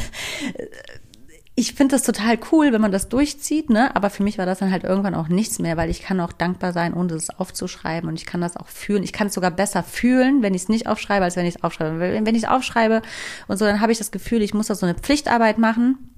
[1.57, 3.95] ich finde das total cool, wenn man das durchzieht, ne?
[3.95, 6.33] Aber für mich war das dann halt irgendwann auch nichts mehr, weil ich kann auch
[6.33, 9.03] dankbar sein, ohne es aufzuschreiben und ich kann das auch fühlen.
[9.03, 11.63] Ich kann es sogar besser fühlen, wenn ich es nicht aufschreibe, als wenn ich es
[11.63, 11.97] aufschreibe.
[11.99, 13.01] Wenn ich es aufschreibe
[13.47, 16.09] und so, dann habe ich das Gefühl, ich muss da so eine Pflichtarbeit machen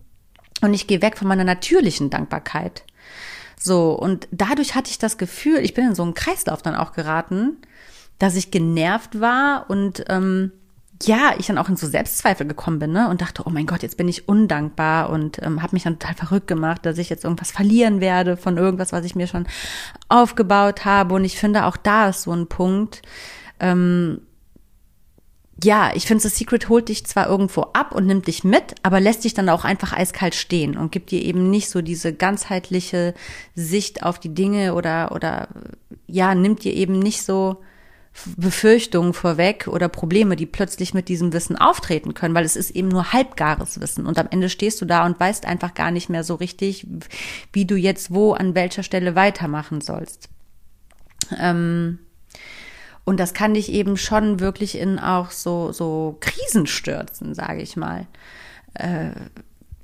[0.62, 2.84] und ich gehe weg von meiner natürlichen Dankbarkeit.
[3.60, 6.94] So, und dadurch hatte ich das Gefühl, ich bin in so einen Kreislauf dann auch
[6.94, 7.58] geraten,
[8.20, 10.52] dass ich genervt war und ähm,
[11.04, 13.10] ja, ich dann auch in so Selbstzweifel gekommen bin ne?
[13.10, 16.16] und dachte, oh mein Gott, jetzt bin ich undankbar und ähm, habe mich dann total
[16.16, 19.48] verrückt gemacht, dass ich jetzt irgendwas verlieren werde von irgendwas, was ich mir schon
[20.10, 21.14] aufgebaut habe.
[21.14, 23.04] Und ich finde, auch da ist so ein Punkt.
[23.60, 24.22] Ähm,
[25.64, 29.00] ja, ich finde, das Secret holt dich zwar irgendwo ab und nimmt dich mit, aber
[29.00, 33.16] lässt dich dann auch einfach eiskalt stehen und gibt dir eben nicht so diese ganzheitliche
[33.56, 35.48] Sicht auf die Dinge oder, oder
[36.06, 37.58] ja, nimmt dir eben nicht so
[38.36, 42.88] Befürchtungen vorweg oder Probleme, die plötzlich mit diesem Wissen auftreten können, weil es ist eben
[42.88, 46.24] nur halbgares Wissen und am Ende stehst du da und weißt einfach gar nicht mehr
[46.24, 46.88] so richtig,
[47.54, 50.30] wie du jetzt wo an welcher Stelle weitermachen sollst.
[51.38, 52.00] Ähm,
[53.06, 57.78] und das kann dich eben schon wirklich in auch so so Krisen stürzen, sage ich
[57.78, 58.08] mal.
[58.74, 59.12] Äh,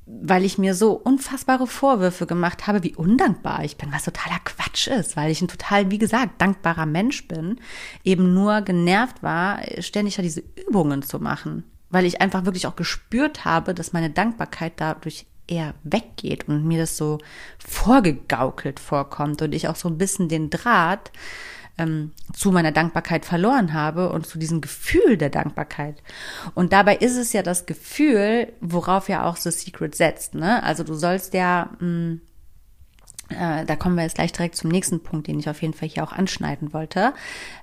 [0.05, 4.87] weil ich mir so unfassbare Vorwürfe gemacht habe, wie undankbar ich bin, was totaler Quatsch
[4.87, 7.59] ist, weil ich ein total, wie gesagt, dankbarer Mensch bin,
[8.03, 12.75] eben nur genervt war, ständig ja diese Übungen zu machen, weil ich einfach wirklich auch
[12.75, 17.19] gespürt habe, dass meine Dankbarkeit dadurch eher weggeht und mir das so
[17.59, 21.11] vorgegaukelt vorkommt und ich auch so ein bisschen den Draht
[21.77, 26.01] ähm, zu meiner Dankbarkeit verloren habe und zu diesem Gefühl der Dankbarkeit.
[26.53, 30.35] Und dabei ist es ja das Gefühl, worauf ja auch The Secret setzt.
[30.35, 30.61] Ne?
[30.63, 32.21] Also du sollst ja, mh, mm,
[33.29, 35.87] äh, da kommen wir jetzt gleich direkt zum nächsten Punkt, den ich auf jeden Fall
[35.87, 37.13] hier auch anschneiden wollte.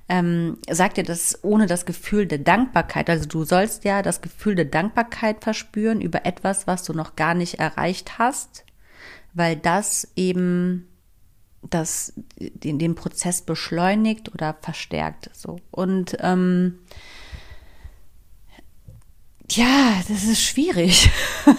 [0.08, 3.08] Ähm, sagt dir das ohne das Gefühl der Dankbarkeit.
[3.08, 7.34] Also du sollst ja das Gefühl der Dankbarkeit verspüren über etwas, was du noch gar
[7.34, 8.64] nicht erreicht hast,
[9.34, 10.89] weil das eben
[11.62, 15.30] das den, den Prozess beschleunigt oder verstärkt.
[15.34, 16.78] So und ähm,
[19.50, 21.10] ja, das ist schwierig.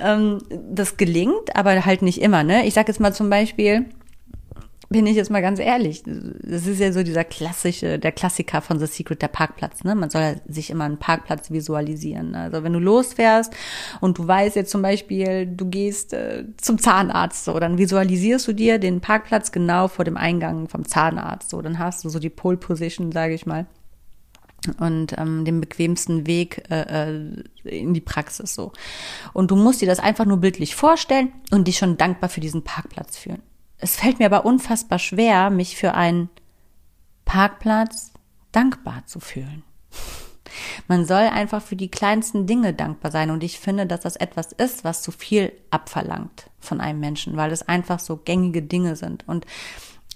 [0.00, 2.44] ähm, das gelingt, aber halt nicht immer.
[2.44, 2.66] Ne?
[2.66, 3.86] Ich sage jetzt mal zum Beispiel,
[4.90, 8.78] bin ich jetzt mal ganz ehrlich, das ist ja so dieser klassische, der Klassiker von
[8.78, 9.84] The Secret, der Parkplatz.
[9.84, 9.94] Ne?
[9.94, 12.34] Man soll ja sich immer einen Parkplatz visualisieren.
[12.34, 13.52] Also wenn du losfährst
[14.00, 18.54] und du weißt jetzt zum Beispiel, du gehst äh, zum Zahnarzt, so, dann visualisierst du
[18.54, 21.50] dir den Parkplatz genau vor dem Eingang vom Zahnarzt.
[21.50, 23.66] So, dann hast du so die Pole Position, sage ich mal
[24.80, 28.72] und ähm, den bequemsten Weg äh, äh, in die Praxis so.
[29.32, 32.64] Und du musst dir das einfach nur bildlich vorstellen und dich schon dankbar für diesen
[32.64, 33.42] Parkplatz fühlen
[33.78, 36.28] es fällt mir aber unfassbar schwer, mich für einen
[37.24, 38.12] Parkplatz
[38.52, 39.62] dankbar zu fühlen.
[40.88, 43.30] Man soll einfach für die kleinsten Dinge dankbar sein.
[43.30, 47.52] Und ich finde, dass das etwas ist, was zu viel abverlangt von einem Menschen, weil
[47.52, 49.26] es einfach so gängige Dinge sind.
[49.28, 49.46] Und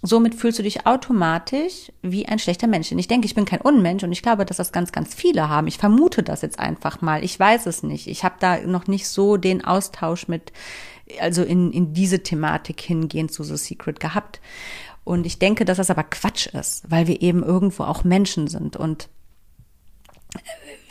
[0.02, 2.90] somit fühlst du dich automatisch wie ein schlechter Mensch.
[2.90, 5.48] Und ich denke, ich bin kein Unmensch und ich glaube, dass das ganz, ganz viele
[5.48, 5.68] haben.
[5.68, 7.22] Ich vermute das jetzt einfach mal.
[7.22, 8.08] Ich weiß es nicht.
[8.08, 10.52] Ich habe da noch nicht so den Austausch mit
[11.20, 14.40] also in, in diese Thematik hingehend zu The Secret gehabt.
[15.04, 18.76] Und ich denke, dass das aber Quatsch ist, weil wir eben irgendwo auch Menschen sind
[18.76, 19.08] und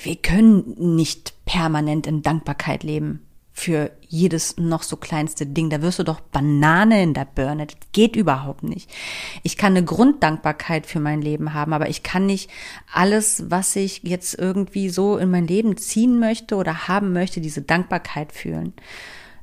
[0.03, 5.69] wir können nicht permanent in Dankbarkeit leben für jedes noch so kleinste Ding.
[5.69, 7.67] Da wirst du doch Banane in der Birne.
[7.67, 8.89] Das geht überhaupt nicht.
[9.43, 12.49] Ich kann eine Grunddankbarkeit für mein Leben haben, aber ich kann nicht
[12.91, 17.61] alles, was ich jetzt irgendwie so in mein Leben ziehen möchte oder haben möchte, diese
[17.61, 18.73] Dankbarkeit fühlen.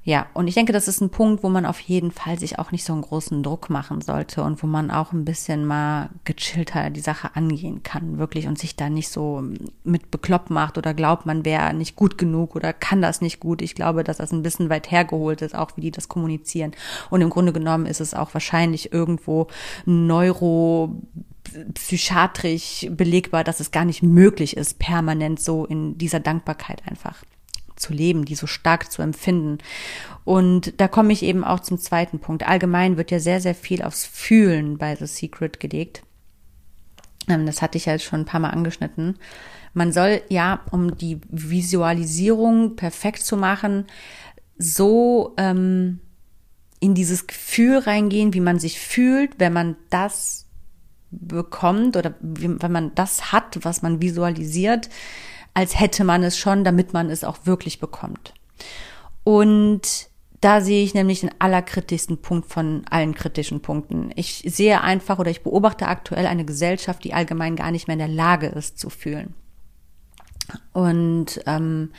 [0.09, 2.73] Ja, und ich denke, das ist ein Punkt, wo man auf jeden Fall sich auch
[2.73, 6.89] nicht so einen großen Druck machen sollte und wo man auch ein bisschen mal gechillter
[6.89, 9.45] die Sache angehen kann, wirklich, und sich da nicht so
[9.85, 13.61] mit bekloppt macht oder glaubt, man wäre nicht gut genug oder kann das nicht gut.
[13.61, 16.73] Ich glaube, dass das ein bisschen weit hergeholt ist, auch wie die das kommunizieren.
[17.11, 19.49] Und im Grunde genommen ist es auch wahrscheinlich irgendwo
[19.85, 21.03] neuro
[21.75, 27.25] psychiatrisch belegbar, dass es gar nicht möglich ist, permanent so in dieser Dankbarkeit einfach
[27.81, 29.59] zu leben, die so stark zu empfinden.
[30.25, 32.47] Und da komme ich eben auch zum zweiten Punkt.
[32.47, 36.03] Allgemein wird ja sehr, sehr viel aufs Fühlen bei The Secret gelegt.
[37.29, 39.19] Ähm, das hatte ich ja schon ein paar Mal angeschnitten.
[39.75, 43.87] Man soll ja, um die Visualisierung perfekt zu machen,
[44.57, 46.01] so ähm,
[46.81, 50.47] in dieses Gefühl reingehen, wie man sich fühlt, wenn man das
[51.11, 54.89] bekommt oder wenn man das hat, was man visualisiert,
[55.59, 58.33] als hätte man es schon, damit man es auch wirklich bekommt.
[59.25, 60.09] Und
[60.41, 64.13] da sehe ich nämlich den allerkritischsten Punkt von allen kritischen Punkten.
[64.15, 67.99] Ich sehe einfach oder ich beobachte aktuell eine Gesellschaft, die allgemein gar nicht mehr in
[67.99, 69.35] der Lage ist zu fühlen.
[70.73, 71.91] Und ähm,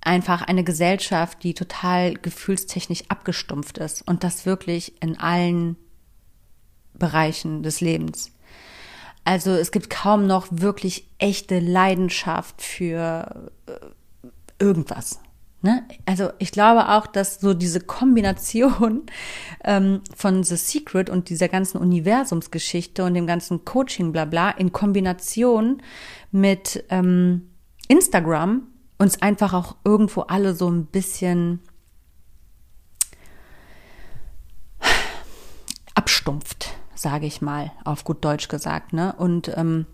[0.00, 5.76] einfach eine Gesellschaft, die total gefühlstechnisch abgestumpft ist und das wirklich in allen
[6.94, 8.32] Bereichen des Lebens.
[9.28, 13.72] Also es gibt kaum noch wirklich echte Leidenschaft für äh,
[14.58, 15.20] irgendwas.
[15.60, 15.86] Ne?
[16.06, 19.02] Also ich glaube auch, dass so diese Kombination
[19.64, 25.82] ähm, von The Secret und dieser ganzen Universumsgeschichte und dem ganzen Coaching blabla in Kombination
[26.30, 27.50] mit ähm,
[27.86, 31.60] Instagram uns einfach auch irgendwo alle so ein bisschen
[35.94, 38.92] abstumpft sage ich mal, auf gut Deutsch gesagt.
[38.92, 39.14] Ne?
[39.16, 39.86] Und ähm,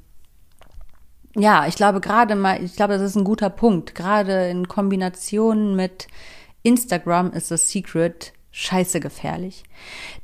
[1.37, 3.95] ja, ich glaube gerade mal, ich glaube, das ist ein guter Punkt.
[3.95, 6.07] Gerade in Kombination mit
[6.63, 9.65] Instagram ist The Secret scheiße gefährlich.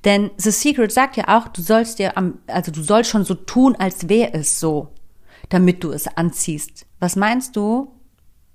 [0.04, 3.34] Denn The Secret sagt ja auch, du sollst dir am, also du sollst schon so
[3.34, 4.88] tun, als wäre es so,
[5.48, 6.86] damit du es anziehst.
[7.00, 7.92] Was meinst du,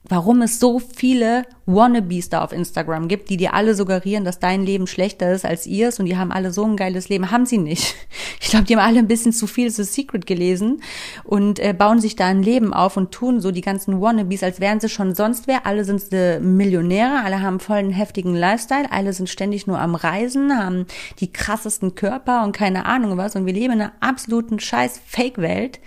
[0.08, 4.64] warum es so viele Wannabes da auf Instagram gibt, die dir alle suggerieren, dass dein
[4.64, 7.32] Leben schlechter ist als ihrs und die haben alle so ein geiles Leben.
[7.32, 7.96] Haben sie nicht.
[8.42, 10.82] Ich glaube, die haben alle ein bisschen zu viel The Secret gelesen
[11.24, 14.60] und äh, bauen sich da ein Leben auf und tun so die ganzen Wannabes, als
[14.60, 15.66] wären sie schon sonst wer.
[15.66, 20.56] Alle sind Millionäre, alle haben voll einen heftigen Lifestyle, alle sind ständig nur am Reisen,
[20.56, 20.86] haben
[21.20, 25.80] die krassesten Körper und keine Ahnung was und wir leben in einer absoluten scheiß Fake-Welt.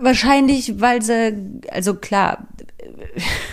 [0.00, 2.46] Wahrscheinlich, weil sie, also klar,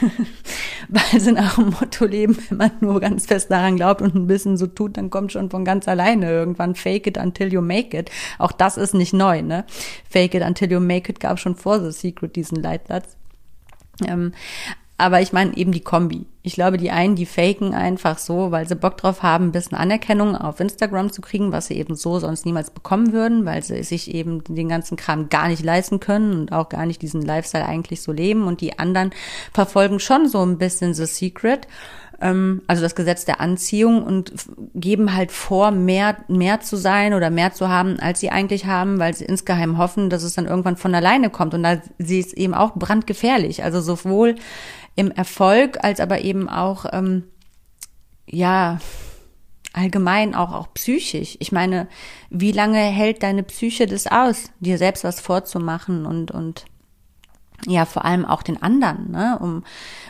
[0.90, 4.28] weil sie nach dem Motto leben, wenn man nur ganz fest daran glaubt und ein
[4.28, 7.98] bisschen so tut, dann kommt schon von ganz alleine irgendwann fake it until you make
[7.98, 8.12] it.
[8.38, 9.66] Auch das ist nicht neu, ne?
[10.10, 13.16] Fake it until you make it gab schon vor The Secret diesen Leitsatz.
[14.06, 14.34] Ähm,
[14.98, 16.26] aber ich meine eben die Kombi.
[16.42, 19.78] Ich glaube, die einen, die faken einfach so, weil sie Bock drauf haben, ein bisschen
[19.78, 23.84] Anerkennung auf Instagram zu kriegen, was sie eben so sonst niemals bekommen würden, weil sie
[23.84, 27.66] sich eben den ganzen Kram gar nicht leisten können und auch gar nicht diesen Lifestyle
[27.66, 28.48] eigentlich so leben.
[28.48, 29.12] Und die anderen
[29.54, 31.68] verfolgen schon so ein bisschen The Secret
[32.22, 34.32] ähm, also das Gesetz der Anziehung und
[34.74, 39.00] geben halt vor, mehr, mehr zu sein oder mehr zu haben, als sie eigentlich haben,
[39.00, 41.54] weil sie insgeheim hoffen, dass es dann irgendwann von alleine kommt.
[41.54, 43.64] Und da sie ist eben auch brandgefährlich.
[43.64, 44.36] Also sowohl
[44.96, 47.24] im Erfolg, als aber eben auch, ähm,
[48.28, 48.80] ja,
[49.74, 51.36] allgemein auch, auch psychisch.
[51.40, 51.88] Ich meine,
[52.30, 56.66] wie lange hält deine Psyche das aus, dir selbst was vorzumachen und, und
[57.68, 59.38] ja, vor allem auch den anderen, ne?
[59.40, 59.64] Um,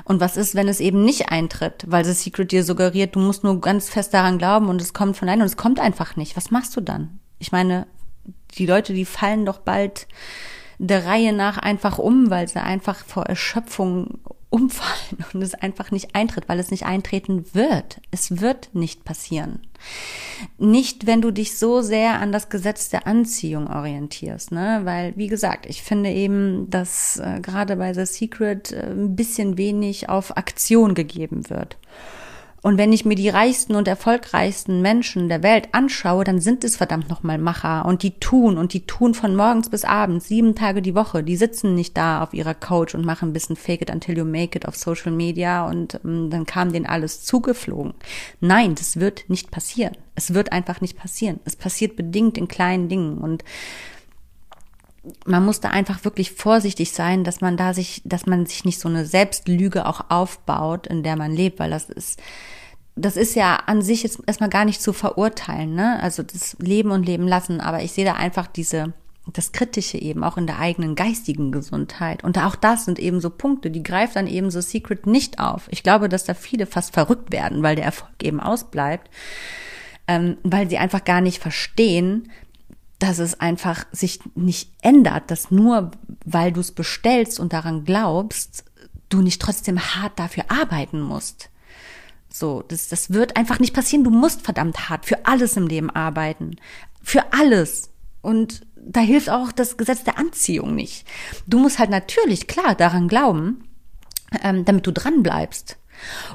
[0.03, 3.43] und was ist, wenn es eben nicht eintritt, weil das Secret dir suggeriert, du musst
[3.43, 6.35] nur ganz fest daran glauben und es kommt von allein und es kommt einfach nicht.
[6.35, 7.19] Was machst du dann?
[7.39, 7.87] Ich meine,
[8.57, 10.07] die Leute, die fallen doch bald
[10.77, 14.19] der Reihe nach einfach um, weil sie einfach vor Erschöpfung
[14.55, 17.99] umfallen und es einfach nicht eintritt, weil es nicht eintreten wird.
[18.11, 19.59] Es wird nicht passieren.
[20.57, 24.81] Nicht, wenn du dich so sehr an das Gesetz der Anziehung orientierst, ne?
[24.83, 29.57] Weil, wie gesagt, ich finde eben, dass äh, gerade bei The Secret äh, ein bisschen
[29.57, 31.77] wenig auf Aktion gegeben wird.
[32.65, 36.77] Und wenn ich mir die reichsten und erfolgreichsten Menschen der Welt anschaue, dann sind es
[36.77, 40.81] verdammt nochmal Macher und die tun und die tun von morgens bis abends, sieben Tage
[40.81, 41.21] die Woche.
[41.21, 44.25] Die sitzen nicht da auf ihrer Couch und machen ein bisschen Fake it until you
[44.25, 47.93] make it auf Social Media und ähm, dann kam denen alles zugeflogen.
[48.39, 49.95] Nein, das wird nicht passieren.
[50.15, 51.39] Es wird einfach nicht passieren.
[51.45, 53.43] Es passiert bedingt in kleinen Dingen und
[55.25, 58.79] man muss da einfach wirklich vorsichtig sein, dass man da sich, dass man sich nicht
[58.79, 62.21] so eine Selbstlüge auch aufbaut, in der man lebt, weil das ist,
[62.95, 66.01] das ist ja an sich jetzt erstmal gar nicht zu verurteilen, ne?
[66.01, 68.93] Also das Leben und Leben lassen, aber ich sehe da einfach diese,
[69.33, 72.23] das Kritische eben auch in der eigenen geistigen Gesundheit.
[72.23, 75.67] Und auch das sind eben so Punkte, die greift dann eben so Secret nicht auf.
[75.71, 79.09] Ich glaube, dass da viele fast verrückt werden, weil der Erfolg eben ausbleibt,
[80.07, 82.29] ähm, weil sie einfach gar nicht verstehen,
[82.99, 85.91] dass es einfach sich nicht ändert, dass nur
[86.23, 88.65] weil du es bestellst und daran glaubst,
[89.09, 91.49] du nicht trotzdem hart dafür arbeiten musst.
[92.29, 94.03] So, das, das wird einfach nicht passieren.
[94.03, 96.57] Du musst verdammt hart für alles im Leben arbeiten.
[97.01, 97.91] Für alles.
[98.21, 101.05] Und da hilft auch das Gesetz der Anziehung nicht.
[101.47, 103.63] Du musst halt natürlich klar daran glauben,
[104.43, 105.77] ähm, damit du dran bleibst.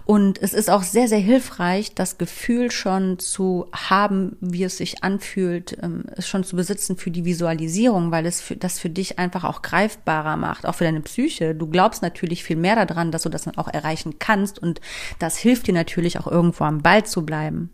[0.05, 5.03] Und es ist auch sehr, sehr hilfreich, das Gefühl schon zu haben, wie es sich
[5.05, 9.19] anfühlt, ähm, es schon zu besitzen für die Visualisierung, weil es für, das für dich
[9.19, 11.55] einfach auch greifbarer macht, auch für deine Psyche.
[11.55, 14.81] Du glaubst natürlich viel mehr daran, dass du das dann auch erreichen kannst und
[15.19, 17.71] das hilft dir natürlich auch irgendwo am Ball zu bleiben.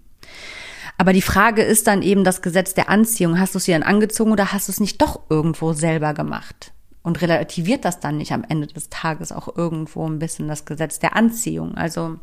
[0.99, 3.38] Aber die Frage ist dann eben das Gesetz der Anziehung.
[3.38, 6.72] Hast du es dir dann angezogen oder hast du es nicht doch irgendwo selber gemacht?
[7.07, 10.99] Und relativiert das dann nicht am Ende des Tages auch irgendwo ein bisschen das Gesetz
[10.99, 11.77] der Anziehung.
[11.77, 12.19] Also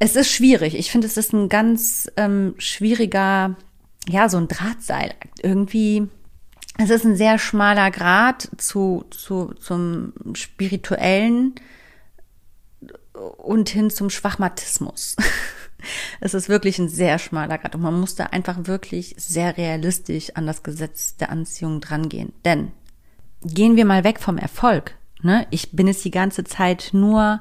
[0.00, 0.74] es ist schwierig.
[0.74, 3.54] Ich finde, es ist ein ganz ähm, schwieriger,
[4.08, 5.14] ja, so ein Drahtseil.
[5.40, 6.08] Irgendwie,
[6.78, 11.54] es ist ein sehr schmaler Grad zu, zu, zum spirituellen
[13.12, 15.16] und hin zum Schwachmatismus.
[16.20, 20.36] Es ist wirklich ein sehr schmaler Grad und man muss da einfach wirklich sehr realistisch
[20.36, 22.34] an das Gesetz der Anziehung drangehen.
[22.44, 22.72] Denn
[23.42, 24.94] gehen wir mal weg vom Erfolg.
[25.22, 25.46] Ne?
[25.50, 27.40] Ich bin jetzt die ganze Zeit nur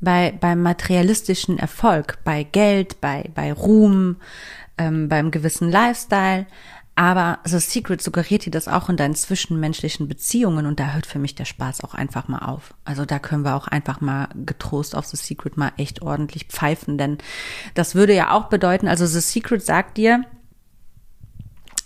[0.00, 4.16] bei beim materialistischen Erfolg, bei Geld, bei bei Ruhm,
[4.78, 6.46] ähm, beim gewissen Lifestyle.
[6.96, 11.18] Aber The Secret suggeriert dir das auch in deinen zwischenmenschlichen Beziehungen und da hört für
[11.18, 12.72] mich der Spaß auch einfach mal auf.
[12.84, 16.96] Also da können wir auch einfach mal getrost auf The Secret mal echt ordentlich pfeifen,
[16.96, 17.18] denn
[17.74, 20.24] das würde ja auch bedeuten, also The Secret sagt dir,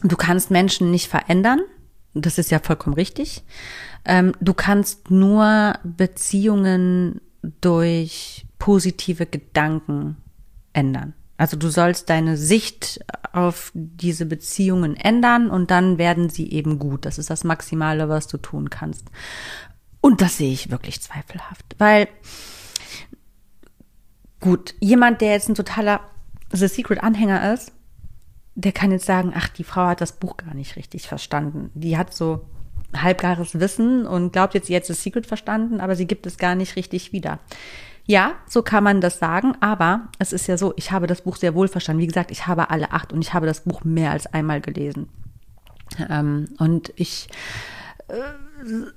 [0.02, 1.60] du kannst Menschen nicht verändern,
[2.26, 3.42] das ist ja vollkommen richtig.
[4.04, 7.20] Ähm, du kannst nur Beziehungen
[7.60, 10.16] durch positive Gedanken
[10.72, 11.14] ändern.
[11.36, 13.00] Also du sollst deine Sicht
[13.32, 17.04] auf diese Beziehungen ändern und dann werden sie eben gut.
[17.04, 19.04] Das ist das Maximale, was du tun kannst.
[20.00, 22.08] Und das sehe ich wirklich zweifelhaft, weil
[24.40, 26.00] gut, jemand, der jetzt ein totaler
[26.52, 27.72] The Secret Anhänger ist,
[28.58, 31.70] der kann jetzt sagen, ach, die Frau hat das Buch gar nicht richtig verstanden.
[31.74, 32.44] Die hat so
[32.92, 36.74] halbgares Wissen und glaubt jetzt, jetzt ist Secret verstanden, aber sie gibt es gar nicht
[36.74, 37.38] richtig wieder.
[38.04, 41.36] Ja, so kann man das sagen, aber es ist ja so, ich habe das Buch
[41.36, 42.02] sehr wohl verstanden.
[42.02, 45.08] Wie gesagt, ich habe alle acht und ich habe das Buch mehr als einmal gelesen.
[46.10, 47.28] Ähm, und ich
[48.08, 48.14] äh,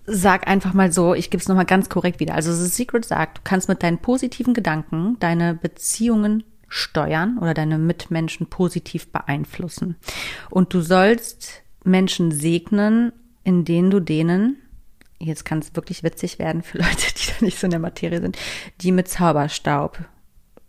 [0.07, 2.33] sag einfach mal so, ich gebe es nochmal ganz korrekt wieder.
[2.33, 7.77] Also The Secret sagt, du kannst mit deinen positiven Gedanken deine Beziehungen steuern oder deine
[7.77, 9.97] Mitmenschen positiv beeinflussen.
[10.49, 13.11] Und du sollst Menschen segnen,
[13.43, 14.55] in denen du denen,
[15.19, 18.21] jetzt kann es wirklich witzig werden für Leute, die da nicht so in der Materie
[18.21, 18.37] sind,
[18.79, 19.99] die mit Zauberstaub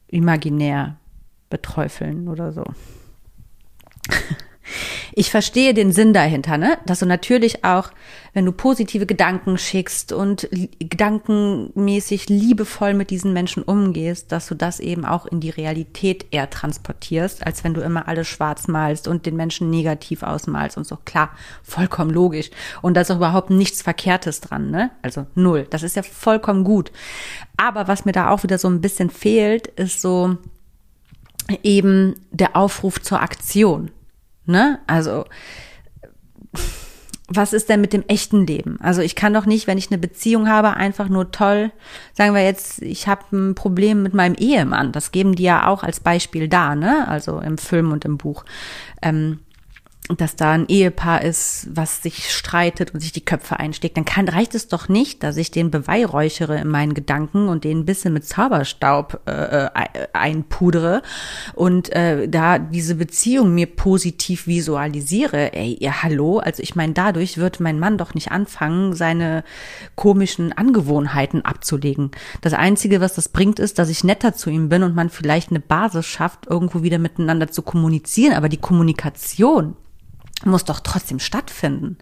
[0.08, 0.96] imaginär
[1.50, 2.64] beträufeln oder so.
[5.14, 6.78] Ich verstehe den Sinn dahinter, ne?
[6.86, 7.90] Dass du natürlich auch,
[8.32, 10.48] wenn du positive Gedanken schickst und
[10.78, 16.48] gedankenmäßig liebevoll mit diesen Menschen umgehst, dass du das eben auch in die Realität eher
[16.48, 20.96] transportierst, als wenn du immer alles schwarz malst und den Menschen negativ ausmalst und so.
[21.04, 21.30] Klar,
[21.62, 22.50] vollkommen logisch.
[22.80, 24.90] Und da ist auch überhaupt nichts Verkehrtes dran, ne?
[25.02, 25.66] Also null.
[25.68, 26.90] Das ist ja vollkommen gut.
[27.58, 30.38] Aber was mir da auch wieder so ein bisschen fehlt, ist so
[31.62, 33.90] eben der Aufruf zur Aktion.
[34.44, 34.80] Ne?
[34.86, 35.24] Also,
[37.28, 38.78] was ist denn mit dem echten Leben?
[38.80, 41.72] Also ich kann doch nicht, wenn ich eine Beziehung habe, einfach nur toll,
[42.12, 44.92] sagen wir jetzt, ich habe ein Problem mit meinem Ehemann.
[44.92, 47.08] Das geben die ja auch als Beispiel da, ne?
[47.08, 48.44] Also im Film und im Buch.
[49.00, 49.40] Ähm,
[50.20, 54.28] dass da ein Ehepaar ist, was sich streitet und sich die Köpfe einsteckt, dann kann,
[54.28, 58.12] reicht es doch nicht, dass ich den beweihräuchere in meinen Gedanken und den ein bisschen
[58.12, 59.68] mit Zauberstaub äh, äh
[60.12, 61.02] einpudere
[61.54, 65.52] und äh, da diese Beziehung mir positiv visualisiere.
[65.52, 69.44] Ey, ja, hallo, also ich meine, dadurch wird mein Mann doch nicht anfangen, seine
[69.96, 72.10] komischen Angewohnheiten abzulegen.
[72.40, 75.50] Das Einzige, was das bringt, ist, dass ich netter zu ihm bin und man vielleicht
[75.50, 78.34] eine Basis schafft, irgendwo wieder miteinander zu kommunizieren.
[78.34, 79.76] Aber die Kommunikation,
[80.44, 81.98] muss doch trotzdem stattfinden.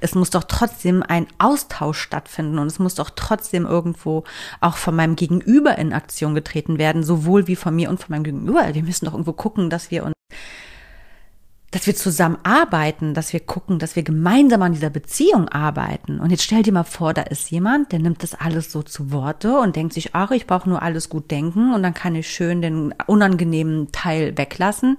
[0.00, 4.24] Es muss doch trotzdem ein Austausch stattfinden und es muss doch trotzdem irgendwo
[4.60, 8.24] auch von meinem Gegenüber in Aktion getreten werden, sowohl wie von mir und von meinem
[8.24, 8.74] Gegenüber.
[8.74, 10.14] Wir müssen doch irgendwo gucken, dass wir uns
[11.74, 16.20] dass wir zusammenarbeiten, dass wir gucken, dass wir gemeinsam an dieser Beziehung arbeiten.
[16.20, 19.10] Und jetzt stell dir mal vor, da ist jemand, der nimmt das alles so zu
[19.10, 22.30] Worte und denkt sich, ach, ich brauche nur alles gut denken und dann kann ich
[22.30, 24.98] schön den unangenehmen Teil weglassen.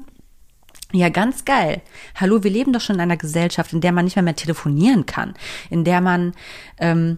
[0.95, 1.81] Ja, ganz geil.
[2.15, 5.05] Hallo, wir leben doch schon in einer Gesellschaft, in der man nicht mehr mehr telefonieren
[5.05, 5.33] kann,
[5.69, 6.31] in der man
[6.77, 7.17] ähm,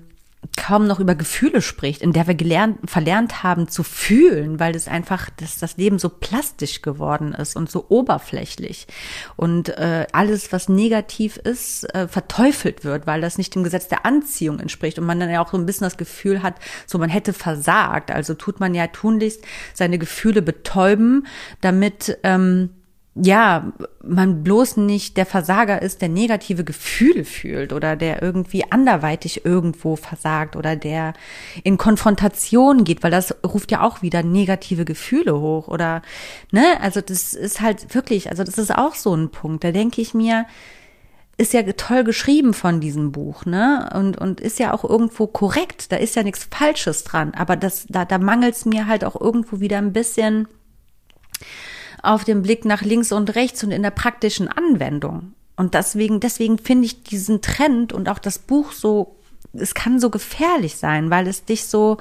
[0.56, 4.88] kaum noch über Gefühle spricht, in der wir gelernt, verlernt haben zu fühlen, weil es
[4.88, 8.88] einfach, dass das Leben so plastisch geworden ist und so oberflächlich
[9.36, 14.08] und äh, alles, was negativ ist, äh, verteufelt wird, weil das nicht dem Gesetz der
[14.08, 16.56] Anziehung entspricht und man dann ja auch so ein bisschen das Gefühl hat,
[16.88, 18.10] so man hätte versagt.
[18.10, 19.44] Also tut man ja tunlichst
[19.76, 21.28] seine Gefühle betäuben,
[21.62, 22.72] damit ähm,
[23.22, 23.72] ja,
[24.04, 29.96] man bloß nicht der Versager ist, der negative Gefühle fühlt oder der irgendwie anderweitig irgendwo
[29.96, 31.14] versagt oder der
[31.64, 36.02] in Konfrontation geht, weil das ruft ja auch wieder negative Gefühle hoch oder,
[36.52, 40.02] ne, also das ist halt wirklich, also das ist auch so ein Punkt, da denke
[40.02, 40.46] ich mir,
[41.38, 43.92] ist ja toll geschrieben von diesem Buch, ne?
[43.94, 47.86] Und, und ist ja auch irgendwo korrekt, da ist ja nichts Falsches dran, aber das,
[47.88, 50.48] da, da mangelt es mir halt auch irgendwo wieder ein bisschen,
[52.02, 55.34] auf den Blick nach links und rechts und in der praktischen Anwendung.
[55.56, 59.17] Und deswegen, deswegen finde ich diesen Trend und auch das Buch so
[59.60, 61.98] es kann so gefährlich sein, weil es dich so,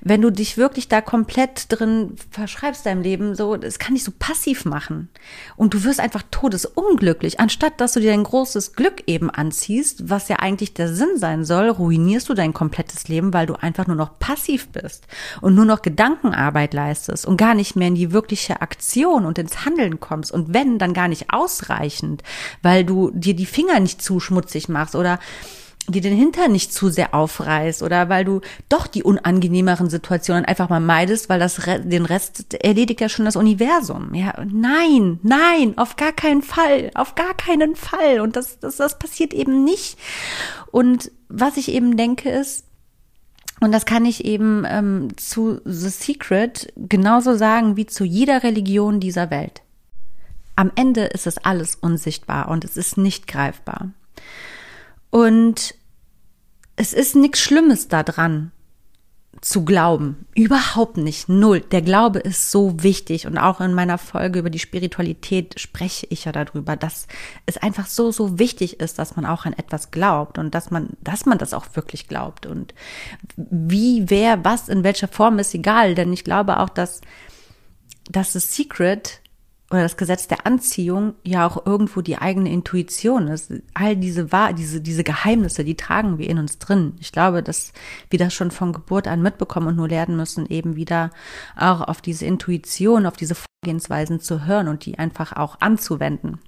[0.00, 4.12] wenn du dich wirklich da komplett drin verschreibst deinem Leben, so, es kann dich so
[4.18, 5.08] passiv machen.
[5.56, 7.40] Und du wirst einfach todesunglücklich.
[7.40, 11.44] Anstatt dass du dir ein großes Glück eben anziehst, was ja eigentlich der Sinn sein
[11.44, 15.06] soll, ruinierst du dein komplettes Leben, weil du einfach nur noch passiv bist
[15.40, 19.64] und nur noch Gedankenarbeit leistest und gar nicht mehr in die wirkliche Aktion und ins
[19.64, 20.32] Handeln kommst.
[20.32, 22.22] Und wenn, dann gar nicht ausreichend,
[22.62, 25.18] weil du dir die Finger nicht zu schmutzig machst oder
[25.86, 30.68] dir den Hintern nicht zu sehr aufreißt oder weil du doch die unangenehmeren Situationen einfach
[30.68, 34.14] mal meidest, weil das den Rest erledigt ja schon das Universum.
[34.14, 38.20] Ja, nein, nein, auf gar keinen Fall, auf gar keinen Fall.
[38.20, 39.98] Und das, das, das passiert eben nicht.
[40.70, 42.64] Und was ich eben denke ist,
[43.60, 49.00] und das kann ich eben ähm, zu The Secret genauso sagen wie zu jeder Religion
[49.00, 49.62] dieser Welt.
[50.56, 53.90] Am Ende ist es alles unsichtbar und es ist nicht greifbar.
[55.14, 55.76] Und
[56.74, 58.50] es ist nichts Schlimmes daran
[59.40, 60.26] zu glauben.
[60.34, 61.28] Überhaupt nicht.
[61.28, 61.60] Null.
[61.60, 63.28] Der Glaube ist so wichtig.
[63.28, 67.06] Und auch in meiner Folge über die Spiritualität spreche ich ja darüber, dass
[67.46, 70.88] es einfach so, so wichtig ist, dass man auch an etwas glaubt und dass man,
[71.00, 72.44] dass man das auch wirklich glaubt.
[72.44, 72.74] Und
[73.36, 75.94] wie, wer, was, in welcher Form ist egal.
[75.94, 77.02] Denn ich glaube auch, dass,
[78.10, 79.20] dass das Secret
[79.70, 83.52] oder das Gesetz der Anziehung ja auch irgendwo die eigene Intuition ist.
[83.72, 86.94] All diese wahr, diese, diese Geheimnisse, die tragen wir in uns drin.
[87.00, 87.72] Ich glaube, dass
[88.10, 91.10] wir das schon von Geburt an mitbekommen und nur lernen müssen, eben wieder
[91.56, 96.40] auch auf diese Intuition, auf diese Vorgehensweisen zu hören und die einfach auch anzuwenden.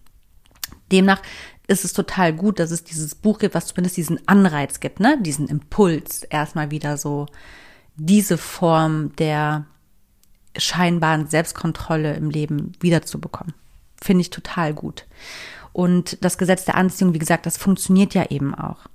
[0.93, 1.23] Demnach
[1.67, 5.19] ist es total gut, dass es dieses Buch gibt, was zumindest diesen Anreiz gibt, ne?
[5.21, 7.27] Diesen Impuls, erstmal wieder so
[7.97, 9.67] diese Form der
[10.59, 13.55] scheinbaren Selbstkontrolle im Leben wiederzubekommen.
[14.01, 15.07] Finde ich total gut.
[15.73, 18.87] Und das Gesetz der Anziehung, wie gesagt, das funktioniert ja eben auch.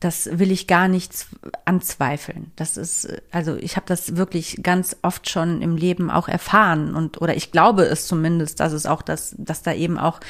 [0.00, 1.26] Das will ich gar nicht
[1.64, 2.50] anzweifeln.
[2.56, 7.20] Das ist, also ich habe das wirklich ganz oft schon im Leben auch erfahren und
[7.22, 10.20] oder ich glaube es zumindest, dass es auch das, dass da eben auch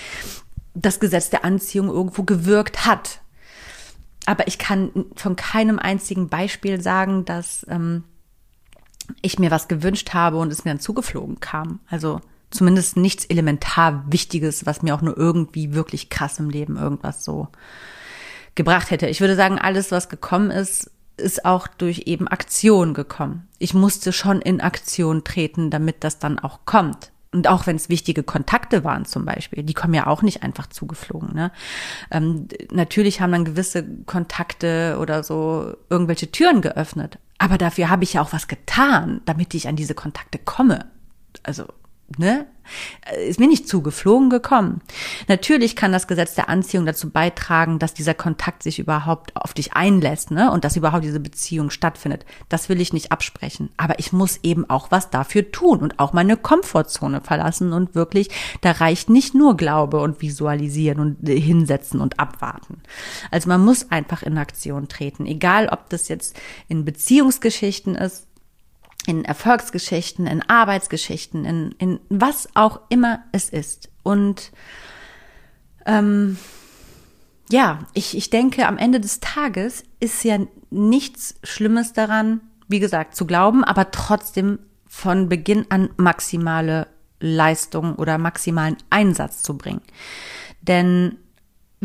[0.75, 3.20] das Gesetz der Anziehung irgendwo gewirkt hat.
[4.27, 8.05] Aber ich kann von keinem einzigen Beispiel sagen, dass ähm,
[9.22, 11.80] ich mir was gewünscht habe und es mir dann zugeflogen kam.
[11.88, 17.24] Also zumindest nichts elementar Wichtiges, was mir auch nur irgendwie wirklich krass im Leben irgendwas
[17.24, 17.48] so
[18.55, 19.09] gebracht hätte.
[19.09, 23.48] Ich würde sagen, alles, was gekommen ist, ist auch durch eben Aktion gekommen.
[23.59, 27.12] Ich musste schon in Aktion treten, damit das dann auch kommt.
[27.32, 30.68] Und auch wenn es wichtige Kontakte waren zum Beispiel, die kommen ja auch nicht einfach
[30.68, 31.34] zugeflogen.
[31.34, 31.50] Ne?
[32.12, 37.18] Ähm, natürlich haben dann gewisse Kontakte oder so irgendwelche Türen geöffnet.
[37.39, 40.87] Aber dafür habe ich ja auch was getan, damit ich an diese Kontakte komme.
[41.43, 41.66] Also
[42.18, 42.46] ne?
[43.28, 44.80] Ist mir nicht zugeflogen gekommen.
[45.28, 49.74] Natürlich kann das Gesetz der Anziehung dazu beitragen, dass dieser Kontakt sich überhaupt auf dich
[49.74, 50.50] einlässt, ne?
[50.50, 52.24] Und dass überhaupt diese Beziehung stattfindet.
[52.48, 53.68] Das will ich nicht absprechen.
[53.76, 58.30] Aber ich muss eben auch was dafür tun und auch meine Komfortzone verlassen und wirklich,
[58.62, 62.80] da reicht nicht nur Glaube und Visualisieren und hinsetzen und abwarten.
[63.30, 65.26] Also man muss einfach in Aktion treten.
[65.26, 68.24] Egal, ob das jetzt in Beziehungsgeschichten ist,
[69.07, 73.90] in Erfolgsgeschichten, in Arbeitsgeschichten, in, in was auch immer es ist.
[74.02, 74.52] Und
[75.86, 76.38] ähm,
[77.50, 80.38] ja, ich, ich denke, am Ende des Tages ist ja
[80.70, 86.86] nichts Schlimmes daran, wie gesagt, zu glauben, aber trotzdem von Beginn an maximale
[87.20, 89.82] Leistung oder maximalen Einsatz zu bringen.
[90.62, 91.18] Denn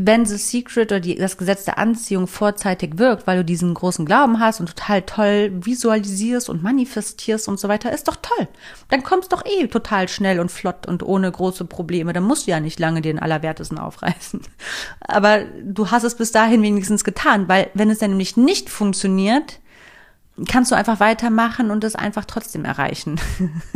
[0.06, 4.06] wenn The Secret oder die, das Gesetz der Anziehung vorzeitig wirkt, weil du diesen großen
[4.06, 8.48] Glauben hast und total toll visualisierst und manifestierst und so weiter, ist doch toll.
[8.90, 12.14] Dann kommst doch eh total schnell und flott und ohne große Probleme.
[12.14, 14.42] Dann musst du ja nicht lange den Allerwertesten aufreißen.
[15.02, 19.60] Aber du hast es bis dahin wenigstens getan, weil wenn es dann nämlich nicht funktioniert,
[20.48, 23.20] kannst du einfach weitermachen und es einfach trotzdem erreichen.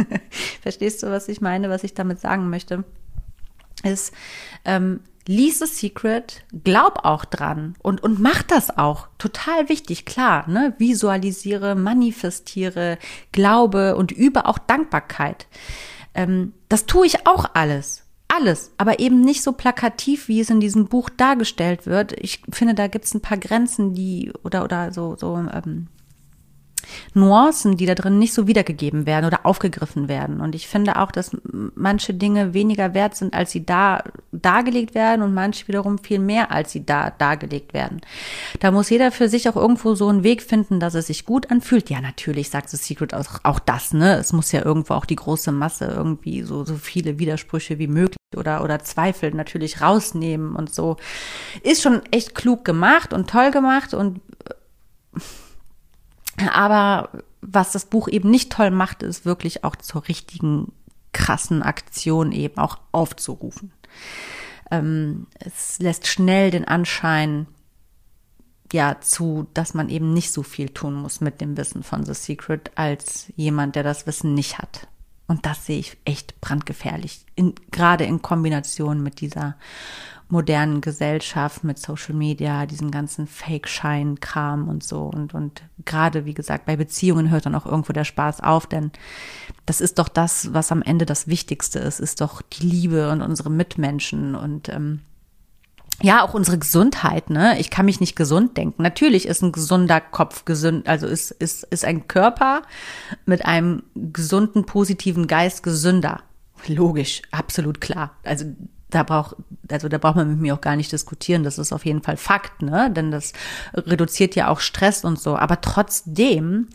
[0.61, 2.83] Verstehst du, was ich meine, was ich damit sagen möchte?
[3.83, 4.13] Ist,
[4.63, 9.07] ähm, Lies the Secret, glaub auch dran und, und mach das auch.
[9.17, 10.73] Total wichtig, klar, ne?
[10.77, 12.97] Visualisiere, manifestiere,
[13.31, 15.47] glaube und übe auch Dankbarkeit.
[16.13, 18.03] Ähm, das tue ich auch alles.
[18.27, 22.13] Alles, aber eben nicht so plakativ, wie es in diesem Buch dargestellt wird.
[22.13, 25.87] Ich finde, da gibt es ein paar Grenzen, die oder oder so so ähm,
[27.13, 30.41] Nuancen, die da drin nicht so wiedergegeben werden oder aufgegriffen werden.
[30.41, 31.31] Und ich finde auch, dass
[31.75, 36.51] manche Dinge weniger wert sind, als sie da dargelegt werden und manche wiederum viel mehr,
[36.51, 38.01] als sie da dargelegt werden.
[38.59, 41.51] Da muss jeder für sich auch irgendwo so einen Weg finden, dass es sich gut
[41.51, 41.89] anfühlt.
[41.89, 44.15] Ja, natürlich sagt The Secret auch, auch das, ne?
[44.15, 48.17] Es muss ja irgendwo auch die große Masse irgendwie so, so viele Widersprüche wie möglich
[48.35, 50.97] oder, oder Zweifel natürlich rausnehmen und so.
[51.61, 54.19] Ist schon echt klug gemacht und toll gemacht und
[56.51, 57.09] aber
[57.41, 60.71] was das Buch eben nicht toll macht, ist wirklich auch zur richtigen
[61.11, 63.71] krassen Aktion eben auch aufzurufen.
[64.71, 67.47] Ähm, es lässt schnell den Anschein,
[68.71, 72.15] ja, zu, dass man eben nicht so viel tun muss mit dem Wissen von The
[72.15, 74.87] Secret als jemand, der das Wissen nicht hat.
[75.27, 79.55] Und das sehe ich echt brandgefährlich, in, gerade in Kombination mit dieser
[80.33, 85.03] modernen Gesellschaft mit Social Media, diesen ganzen Fake-Schein-Kram und so.
[85.03, 88.91] Und, und gerade, wie gesagt, bei Beziehungen hört dann auch irgendwo der Spaß auf, denn
[89.65, 93.21] das ist doch das, was am Ende das Wichtigste ist, ist doch die Liebe und
[93.21, 94.99] unsere Mitmenschen und ähm,
[96.01, 97.57] ja, auch unsere Gesundheit, ne?
[97.59, 98.81] Ich kann mich nicht gesund denken.
[98.81, 102.63] Natürlich ist ein gesunder Kopf gesund, also ist, ist, ist ein Körper
[103.25, 106.23] mit einem gesunden, positiven Geist gesünder.
[106.67, 108.17] Logisch, absolut klar.
[108.23, 108.45] Also
[108.93, 109.35] da braucht,
[109.69, 111.43] also da braucht man mit mir auch gar nicht diskutieren.
[111.43, 112.91] Das ist auf jeden Fall Fakt, ne?
[112.91, 113.33] Denn das
[113.73, 115.35] reduziert ja auch Stress und so.
[115.35, 116.67] Aber trotzdem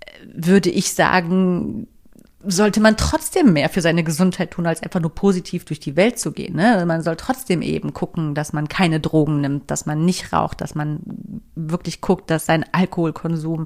[0.00, 1.88] äh, würde ich sagen,
[2.48, 6.18] sollte man trotzdem mehr für seine Gesundheit tun, als einfach nur positiv durch die Welt
[6.18, 6.54] zu gehen.
[6.54, 6.84] Ne?
[6.86, 10.74] Man soll trotzdem eben gucken, dass man keine Drogen nimmt, dass man nicht raucht, dass
[10.74, 11.00] man
[11.56, 13.64] wirklich guckt, dass sein Alkoholkonsum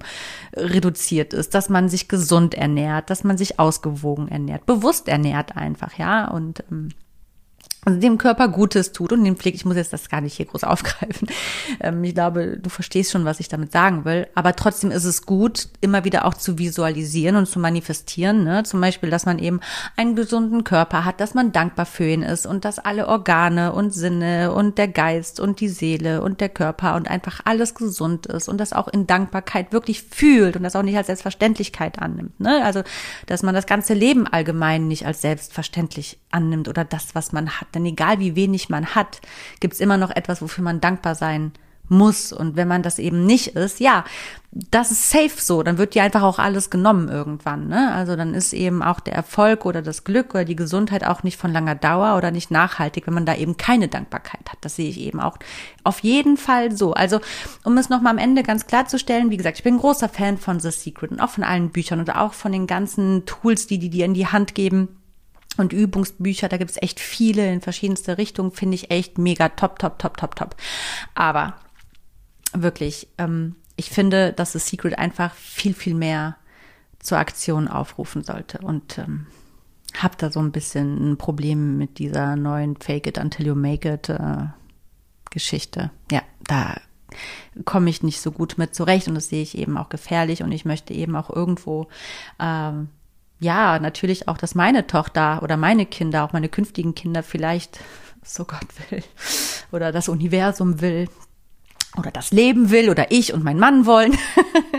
[0.56, 5.98] reduziert ist, dass man sich gesund ernährt, dass man sich ausgewogen ernährt, bewusst ernährt einfach,
[5.98, 6.28] ja.
[6.28, 6.90] Und ähm,
[7.84, 10.44] also dem Körper Gutes tut und den Pflege, ich muss jetzt das gar nicht hier
[10.44, 11.28] groß aufgreifen.
[11.80, 14.28] Ähm, ich glaube, du verstehst schon, was ich damit sagen will.
[14.34, 18.44] Aber trotzdem ist es gut, immer wieder auch zu visualisieren und zu manifestieren.
[18.44, 18.64] Ne?
[18.64, 19.60] Zum Beispiel, dass man eben
[19.96, 23.92] einen gesunden Körper hat, dass man dankbar für ihn ist und dass alle Organe und
[23.92, 28.48] Sinne und der Geist und die Seele und der Körper und einfach alles gesund ist
[28.48, 32.38] und das auch in Dankbarkeit wirklich fühlt und das auch nicht als Selbstverständlichkeit annimmt.
[32.40, 32.62] Ne?
[32.62, 32.82] Also,
[33.26, 37.69] dass man das ganze Leben allgemein nicht als selbstverständlich annimmt oder das, was man hat
[37.74, 39.20] denn egal wie wenig man hat,
[39.60, 41.52] gibt es immer noch etwas, wofür man dankbar sein
[41.90, 42.32] muss.
[42.32, 44.04] Und wenn man das eben nicht ist, ja,
[44.52, 45.62] das ist safe so.
[45.62, 47.68] Dann wird dir einfach auch alles genommen irgendwann.
[47.68, 47.92] Ne?
[47.92, 51.36] Also dann ist eben auch der Erfolg oder das Glück oder die Gesundheit auch nicht
[51.36, 54.58] von langer Dauer oder nicht nachhaltig, wenn man da eben keine Dankbarkeit hat.
[54.60, 55.36] Das sehe ich eben auch
[55.84, 56.94] auf jeden Fall so.
[56.94, 57.20] Also
[57.64, 60.58] um es nochmal am Ende ganz klarzustellen, wie gesagt, ich bin ein großer Fan von
[60.60, 63.90] The Secret und auch von allen Büchern und auch von den ganzen Tools, die die
[63.90, 64.88] dir in die Hand geben
[65.60, 69.78] und Übungsbücher, da gibt es echt viele in verschiedenste Richtungen, finde ich echt mega top,
[69.78, 70.56] top, top, top, top.
[71.14, 71.54] Aber
[72.52, 76.36] wirklich, ähm, ich finde, dass The Secret einfach viel, viel mehr
[76.98, 79.26] zur Aktion aufrufen sollte und ähm,
[79.96, 83.90] habe da so ein bisschen ein Problem mit dieser neuen Fake it until you make
[83.90, 84.46] it äh,
[85.30, 85.90] Geschichte.
[86.10, 86.76] Ja, da
[87.64, 90.52] komme ich nicht so gut mit zurecht und das sehe ich eben auch gefährlich und
[90.52, 91.88] ich möchte eben auch irgendwo
[92.38, 92.88] ähm,
[93.40, 97.80] ja, natürlich auch, dass meine Tochter oder meine Kinder, auch meine künftigen Kinder vielleicht,
[98.22, 99.02] so Gott will,
[99.72, 101.08] oder das Universum will,
[101.96, 104.16] oder das Leben will, oder ich und mein Mann wollen,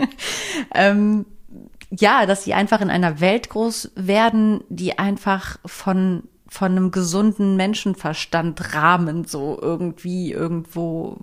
[0.74, 1.26] ähm,
[1.90, 7.56] ja, dass sie einfach in einer Welt groß werden, die einfach von von einem gesunden
[7.56, 11.16] Menschenverstand Rahmen so irgendwie irgendwo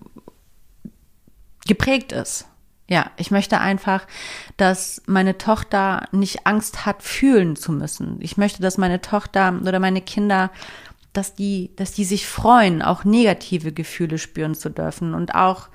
[1.67, 2.48] geprägt ist.
[2.89, 4.07] Ja, ich möchte einfach,
[4.57, 8.17] dass meine Tochter nicht Angst hat, fühlen zu müssen.
[8.19, 10.49] Ich möchte, dass meine Tochter oder meine Kinder,
[11.13, 15.69] dass die, dass die sich freuen, auch negative Gefühle spüren zu dürfen und auch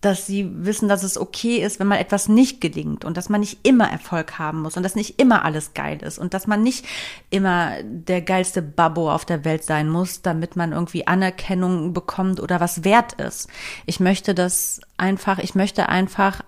[0.00, 3.40] dass sie wissen, dass es okay ist, wenn mal etwas nicht gelingt und dass man
[3.40, 6.62] nicht immer Erfolg haben muss und dass nicht immer alles geil ist und dass man
[6.62, 6.86] nicht
[7.28, 12.60] immer der geilste Babbo auf der Welt sein muss, damit man irgendwie Anerkennung bekommt oder
[12.60, 13.48] was wert ist.
[13.84, 16.40] Ich möchte das einfach, ich möchte einfach,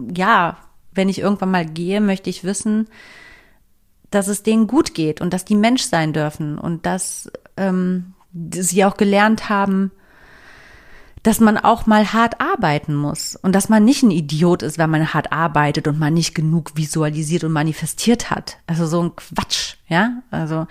[0.00, 0.56] ja,
[0.92, 2.88] wenn ich irgendwann mal gehe, möchte ich wissen,
[4.10, 8.14] dass es denen gut geht und dass die Mensch sein dürfen und dass ähm,
[8.50, 9.92] sie auch gelernt haben,
[11.22, 14.90] dass man auch mal hart arbeiten muss und dass man nicht ein Idiot ist, wenn
[14.90, 18.58] man hart arbeitet und man nicht genug visualisiert und manifestiert hat.
[18.66, 20.22] Also so ein Quatsch, ja?
[20.30, 20.66] Also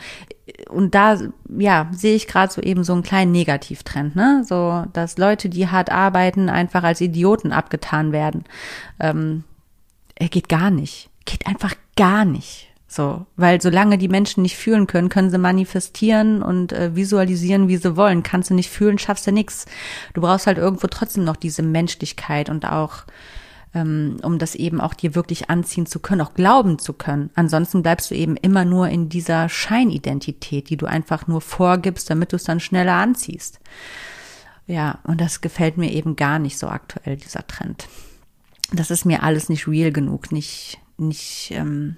[0.70, 1.18] und da
[1.58, 4.44] ja, sehe ich gerade so eben so einen kleinen Negativtrend, ne?
[4.48, 8.46] So, dass Leute, die hart arbeiten, einfach als Idioten abgetan werden.
[9.00, 9.44] Ähm,
[10.16, 11.10] geht gar nicht.
[11.26, 12.67] Geht einfach gar nicht.
[12.90, 17.76] So, weil solange die Menschen nicht fühlen können, können sie manifestieren und äh, visualisieren, wie
[17.76, 18.24] sie wollen.
[18.24, 19.66] Kannst du nicht fühlen, schaffst du nichts.
[20.14, 23.04] Du brauchst halt irgendwo trotzdem noch diese Menschlichkeit und auch,
[23.74, 27.30] ähm, um das eben auch dir wirklich anziehen zu können, auch glauben zu können.
[27.36, 32.32] Ansonsten bleibst du eben immer nur in dieser Scheinidentität, die du einfach nur vorgibst, damit
[32.32, 33.60] du es dann schneller anziehst.
[34.66, 37.90] Ja, und das gefällt mir eben gar nicht so aktuell, dieser Trend.
[38.72, 41.98] Das ist mir alles nicht real genug, nicht, nicht, ähm,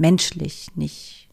[0.00, 1.28] menschlich, nicht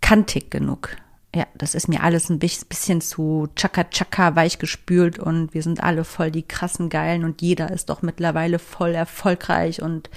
[0.00, 0.96] kantig genug.
[1.34, 6.04] Ja, das ist mir alles ein bisschen zu tschakka-tschakka weich gespült und wir sind alle
[6.04, 10.10] voll die krassen Geilen und jeder ist doch mittlerweile voll erfolgreich und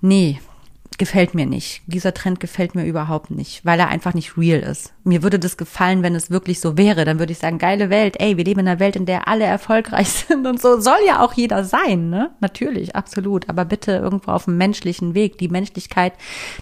[0.00, 0.40] nee,
[1.00, 1.80] gefällt mir nicht.
[1.86, 4.92] Dieser Trend gefällt mir überhaupt nicht, weil er einfach nicht real ist.
[5.02, 7.06] Mir würde das gefallen, wenn es wirklich so wäre.
[7.06, 9.44] Dann würde ich sagen, geile Welt, ey, wir leben in einer Welt, in der alle
[9.44, 12.30] erfolgreich sind und so soll ja auch jeder sein, ne?
[12.40, 13.48] Natürlich, absolut.
[13.48, 15.38] Aber bitte irgendwo auf dem menschlichen Weg.
[15.38, 16.12] Die Menschlichkeit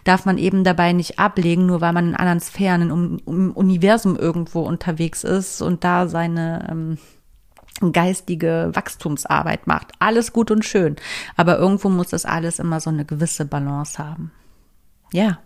[0.05, 4.61] darf man eben dabei nicht ablegen, nur weil man in anderen Sphären, im, Universum irgendwo
[4.61, 6.99] unterwegs ist und da seine ähm,
[7.93, 9.93] geistige Wachstumsarbeit macht.
[9.99, 10.97] Alles gut und schön.
[11.37, 14.33] Aber irgendwo muss das alles immer so eine gewisse Balance haben.
[15.12, 15.39] Ja.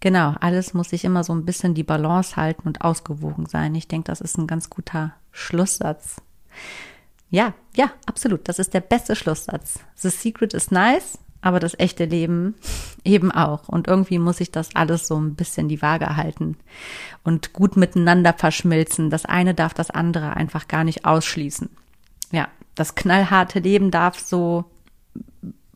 [0.00, 3.74] Genau, alles muss sich immer so ein bisschen die Balance halten und ausgewogen sein.
[3.74, 6.16] Ich denke, das ist ein ganz guter Schlusssatz.
[7.28, 8.48] Ja, ja, absolut.
[8.48, 9.80] Das ist der beste Schlusssatz.
[9.94, 12.54] The secret is nice, aber das echte Leben
[13.04, 13.68] eben auch.
[13.68, 16.56] Und irgendwie muss ich das alles so ein bisschen die Waage halten
[17.24, 19.10] und gut miteinander verschmilzen.
[19.10, 21.70] Das eine darf das andere einfach gar nicht ausschließen.
[22.32, 24.64] Ja, das knallharte Leben darf so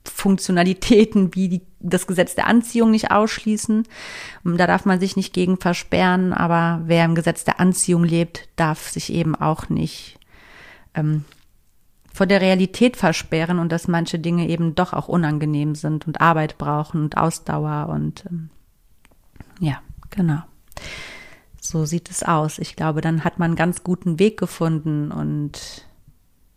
[0.04, 3.84] Funktionalitäten wie die, das Gesetz der Anziehung nicht ausschließen.
[4.44, 8.90] Da darf man sich nicht gegen versperren, aber wer im Gesetz der Anziehung lebt, darf
[8.90, 10.18] sich eben auch nicht
[10.94, 11.24] ähm,
[12.14, 16.56] vor der Realität versperren und dass manche Dinge eben doch auch unangenehm sind und Arbeit
[16.58, 18.50] brauchen und Ausdauer und ähm,
[19.58, 20.38] ja, genau.
[21.60, 22.60] So sieht es aus.
[22.60, 25.86] Ich glaube, dann hat man einen ganz guten Weg gefunden und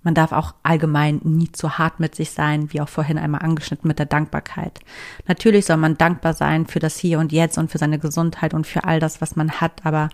[0.04, 3.90] man darf auch allgemein nie zu hart mit sich sein, wie auch vorhin einmal angeschnitten
[3.90, 4.80] mit der Dankbarkeit.
[5.28, 8.66] Natürlich soll man dankbar sein für das Hier und Jetzt und für seine Gesundheit und
[8.66, 10.10] für all das, was man hat, aber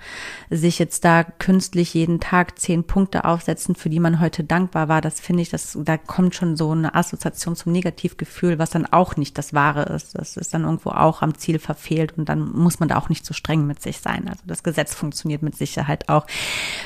[0.50, 5.00] sich jetzt da künstlich jeden Tag zehn Punkte aufsetzen, für die man heute dankbar war,
[5.00, 9.16] das finde ich, das, da kommt schon so eine Assoziation zum Negativgefühl, was dann auch
[9.16, 10.18] nicht das Wahre ist.
[10.18, 13.28] Das ist dann irgendwo auch am Ziel verfehlt und dann muss man da auch nicht
[13.28, 14.28] so streng mit sich sein.
[14.28, 16.26] Also das Gesetz funktioniert mit Sicherheit auch,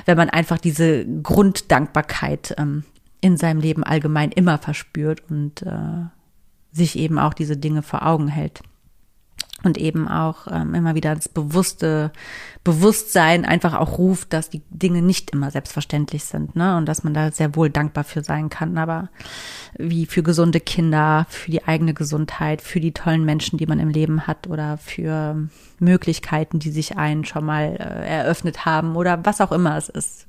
[0.06, 2.84] wenn man einfach diese Grunddankbarkeit ähm,
[3.22, 6.06] in seinem Leben allgemein immer verspürt und äh,
[6.72, 8.62] sich eben auch diese Dinge vor Augen hält.
[9.64, 12.12] Und eben auch ähm, immer wieder das bewusste
[12.64, 16.78] Bewusstsein einfach auch ruft, dass die Dinge nicht immer selbstverständlich sind, ne?
[16.78, 18.78] Und dass man da sehr wohl dankbar für sein kann.
[18.78, 19.10] Aber
[19.76, 23.90] wie für gesunde Kinder, für die eigene Gesundheit, für die tollen Menschen, die man im
[23.90, 25.50] Leben hat oder für
[25.80, 30.28] Möglichkeiten, die sich einen schon mal äh, eröffnet haben oder was auch immer es ist.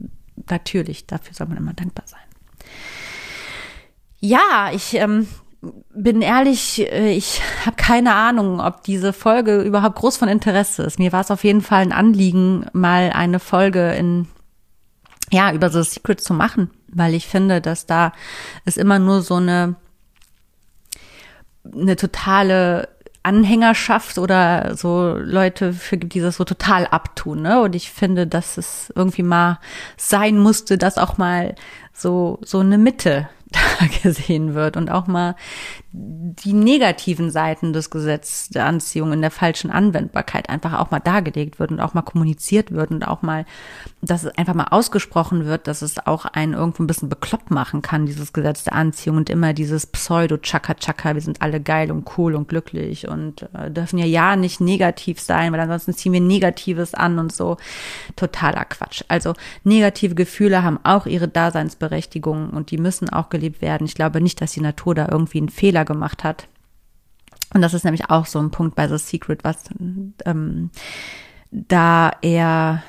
[0.48, 2.27] Natürlich, dafür soll man immer dankbar sein.
[4.20, 5.28] Ja, ich ähm,
[5.94, 10.98] bin ehrlich, äh, ich habe keine Ahnung, ob diese Folge überhaupt groß von Interesse ist.
[10.98, 14.28] Mir war es auf jeden Fall ein Anliegen, mal eine Folge in
[15.30, 18.12] ja über The Secret zu machen, weil ich finde, dass da
[18.64, 19.76] es immer nur so eine
[21.70, 22.88] eine totale
[23.22, 27.60] Anhängerschaft oder so Leute für gibt, die das so total abtun, ne?
[27.60, 29.58] Und ich finde, dass es irgendwie mal
[29.96, 31.54] sein musste, dass auch mal
[31.92, 33.28] so so eine Mitte
[34.02, 35.36] gesehen wird und auch mal
[35.90, 41.58] die negativen Seiten des Gesetzes der Anziehung in der falschen Anwendbarkeit einfach auch mal dargelegt
[41.58, 43.46] wird und auch mal kommuniziert wird und auch mal,
[44.02, 47.80] dass es einfach mal ausgesprochen wird, dass es auch einen irgendwo ein bisschen bekloppt machen
[47.80, 52.34] kann, dieses Gesetz der Anziehung und immer dieses Pseudo-Chaka-Chaka, wir sind alle geil und cool
[52.34, 56.94] und glücklich und äh, dürfen ja ja nicht negativ sein, weil ansonsten ziehen wir Negatives
[56.94, 57.56] an und so.
[58.14, 59.02] Totaler Quatsch.
[59.08, 63.67] Also negative Gefühle haben auch ihre Daseinsberechtigung und die müssen auch gelebt werden.
[63.86, 66.48] Ich glaube nicht, dass die Natur da irgendwie einen Fehler gemacht hat.
[67.54, 69.64] Und das ist nämlich auch so ein Punkt bei The Secret, was
[70.26, 70.70] ähm,
[71.50, 72.82] da er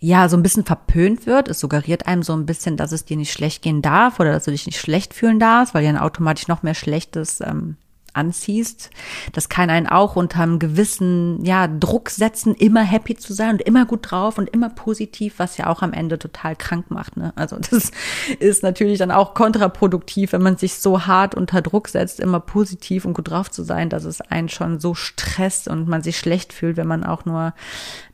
[0.00, 1.48] ja so ein bisschen verpönt wird.
[1.48, 4.44] Es suggeriert einem so ein bisschen, dass es dir nicht schlecht gehen darf oder dass
[4.44, 7.76] du dich nicht schlecht fühlen darfst, weil ja dann automatisch noch mehr Schlechtes ähm,
[8.12, 8.90] anziehst.
[9.32, 13.62] Das kann einen auch unter einem gewissen ja, Druck setzen, immer happy zu sein und
[13.62, 17.16] immer gut drauf und immer positiv, was ja auch am Ende total krank macht.
[17.16, 17.32] Ne?
[17.36, 17.90] Also das
[18.38, 23.04] ist natürlich dann auch kontraproduktiv, wenn man sich so hart unter Druck setzt, immer positiv
[23.04, 26.52] und gut drauf zu sein, dass es einen schon so stresst und man sich schlecht
[26.52, 27.54] fühlt, wenn man auch nur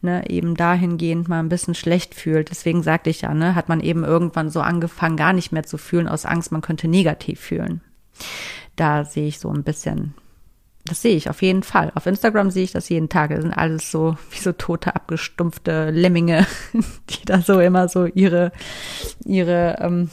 [0.02, 2.50] ne, eben dahingehend mal ein bisschen schlecht fühlt.
[2.50, 5.78] Deswegen sagte ich ja, ne, hat man eben irgendwann so angefangen, gar nicht mehr zu
[5.78, 7.80] fühlen aus Angst, man könnte negativ fühlen
[8.76, 10.14] da sehe ich so ein bisschen,
[10.84, 11.90] das sehe ich auf jeden Fall.
[11.94, 13.30] Auf Instagram sehe ich das jeden Tag.
[13.30, 16.46] Das sind alles so wie so tote, abgestumpfte Lemminge,
[17.10, 18.52] die da so immer so ihre,
[19.24, 20.10] ihre, ähm,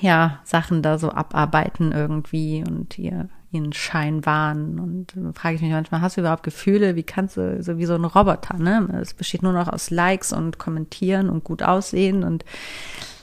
[0.00, 4.78] ja, Sachen da so abarbeiten irgendwie und ihr, ihren Schein wahren.
[4.78, 6.96] Und dann frage ich mich manchmal, hast du überhaupt Gefühle?
[6.96, 8.88] Wie kannst du, so wie so ein Roboter, ne?
[9.02, 12.44] Es besteht nur noch aus Likes und Kommentieren und gut aussehen und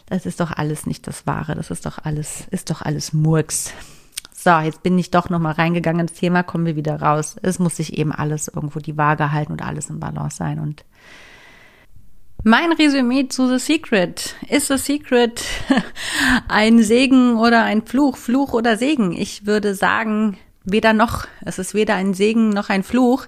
[0.09, 1.55] das ist doch alles nicht das Wahre.
[1.55, 3.73] Das ist doch alles, ist doch alles Murks.
[4.39, 7.37] So, jetzt bin ich doch nochmal reingegangen ins Thema, kommen wir wieder raus.
[7.41, 10.59] Es muss sich eben alles irgendwo die Waage halten und alles im Balance sein.
[10.59, 10.85] Und
[12.43, 14.35] mein Resümee zu The Secret.
[14.47, 15.43] Ist The Secret
[16.47, 18.15] ein Segen oder ein Fluch?
[18.15, 19.11] Fluch oder Segen?
[19.11, 21.25] Ich würde sagen, weder noch.
[21.43, 23.25] Es ist weder ein Segen noch ein Fluch.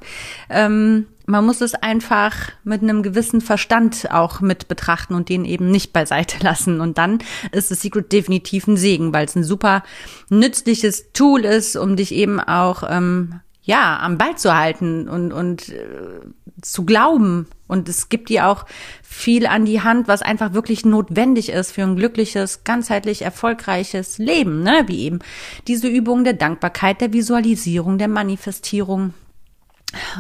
[0.48, 5.70] Ähm, man muss es einfach mit einem gewissen Verstand auch mit betrachten und den eben
[5.70, 6.82] nicht beiseite lassen.
[6.82, 7.20] Und dann
[7.52, 9.84] ist das Secret definitiv ein Segen, weil es ein super
[10.30, 15.70] nützliches Tool ist, um dich eben auch ähm, ja am Ball zu halten und und
[15.70, 16.20] äh,
[16.64, 17.46] zu glauben.
[17.68, 18.66] Und es gibt dir auch
[19.04, 24.64] viel an die Hand, was einfach wirklich notwendig ist für ein glückliches, ganzheitlich erfolgreiches Leben,
[24.64, 24.86] ne?
[24.88, 25.20] Wie eben
[25.68, 29.14] diese Übung der Dankbarkeit, der Visualisierung, der Manifestierung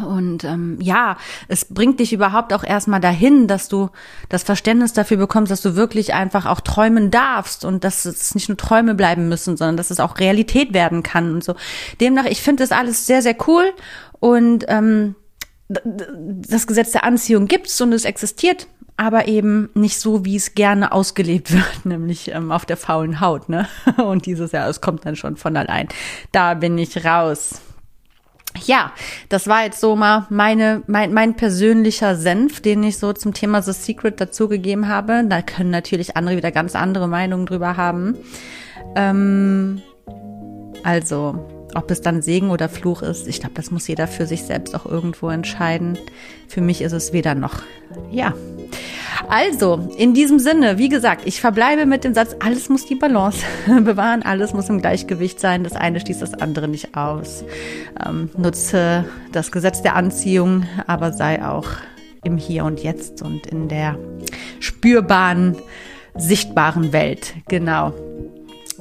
[0.05, 1.17] und ähm, ja,
[1.47, 3.89] es bringt dich überhaupt auch erstmal dahin, dass du
[4.27, 8.49] das Verständnis dafür bekommst, dass du wirklich einfach auch träumen darfst und dass es nicht
[8.49, 11.55] nur Träume bleiben müssen, sondern dass es auch Realität werden kann und so.
[12.01, 13.63] Demnach, ich finde das alles sehr, sehr cool
[14.19, 15.15] und ähm,
[15.67, 18.67] das Gesetz der Anziehung gibt's und es existiert,
[18.97, 23.49] aber eben nicht so, wie es gerne ausgelebt wird, nämlich ähm, auf der faulen Haut,
[23.49, 23.67] ne?
[23.97, 25.87] Und dieses Jahr, es kommt dann schon von allein.
[26.31, 27.61] Da bin ich raus
[28.65, 28.91] ja,
[29.29, 33.61] das war jetzt so mal meine, mein, mein persönlicher Senf, den ich so zum Thema
[33.61, 35.23] The Secret dazugegeben habe.
[35.27, 38.17] Da können natürlich andere wieder ganz andere Meinungen drüber haben.
[38.95, 39.81] Ähm,
[40.83, 44.43] also, ob es dann Segen oder Fluch ist, ich glaube, das muss jeder für sich
[44.43, 45.97] selbst auch irgendwo entscheiden.
[46.47, 47.61] Für mich ist es weder noch.
[48.11, 48.33] Ja.
[49.27, 53.43] Also, in diesem Sinne, wie gesagt, ich verbleibe mit dem Satz, alles muss die Balance
[53.83, 57.43] bewahren, alles muss im Gleichgewicht sein, das eine schließt das andere nicht aus.
[58.03, 61.67] Ähm, nutze das Gesetz der Anziehung, aber sei auch
[62.23, 63.97] im Hier und Jetzt und in der
[64.59, 65.55] spürbaren,
[66.15, 67.33] sichtbaren Welt.
[67.47, 67.93] Genau.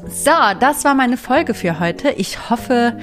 [0.07, 0.30] So,
[0.61, 2.11] das war meine Folge für heute.
[2.11, 2.99] Ich hoffe,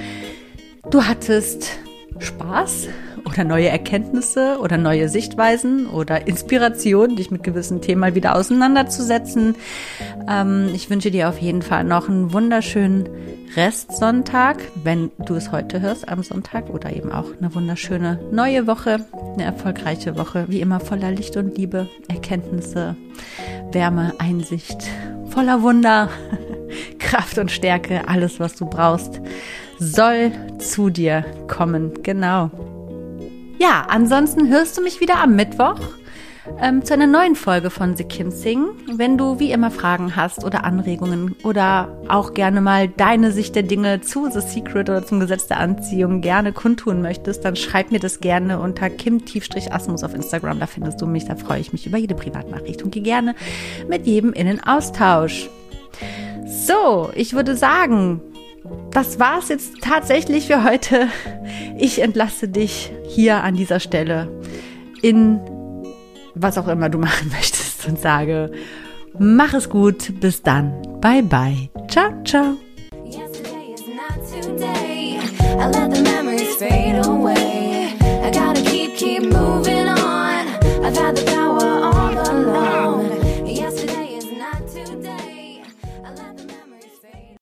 [0.90, 1.78] du hattest
[2.18, 2.88] Spaß
[3.24, 9.56] oder neue Erkenntnisse oder neue Sichtweisen oder Inspiration, dich mit gewissen Themen mal wieder auseinanderzusetzen.
[10.28, 13.08] Ähm, ich wünsche dir auf jeden Fall noch einen wunderschönen
[13.56, 19.04] Restsonntag, wenn du es heute hörst am Sonntag oder eben auch eine wunderschöne neue Woche,
[19.34, 22.96] eine erfolgreiche Woche, wie immer voller Licht und Liebe, Erkenntnisse,
[23.72, 24.78] Wärme, Einsicht,
[25.30, 26.08] voller Wunder,
[26.98, 29.20] Kraft und Stärke, alles was du brauchst
[29.78, 32.02] soll zu dir kommen.
[32.02, 32.50] Genau.
[33.58, 35.80] Ja, ansonsten hörst du mich wieder am Mittwoch
[36.60, 38.66] ähm, zu einer neuen Folge von The Kim Sing.
[38.92, 43.62] Wenn du wie immer Fragen hast oder Anregungen oder auch gerne mal deine Sicht der
[43.62, 48.00] Dinge zu The Secret oder zum Gesetz der Anziehung gerne kundtun möchtest, dann schreib mir
[48.00, 50.60] das gerne unter kim-asmus auf Instagram.
[50.60, 53.34] Da findest du mich, da freue ich mich über jede Privatnachricht und gehe gerne
[53.88, 55.48] mit jedem in den Austausch.
[56.46, 58.20] So, ich würde sagen,
[58.90, 61.08] das war's jetzt tatsächlich für heute.
[61.78, 64.28] Ich entlasse dich hier an dieser Stelle
[65.02, 65.40] in
[66.34, 68.50] was auch immer du machen möchtest und sage,
[69.18, 70.72] mach es gut, bis dann.
[71.00, 71.70] Bye bye.
[71.88, 72.56] Ciao, ciao.
[80.86, 81.35] I've had the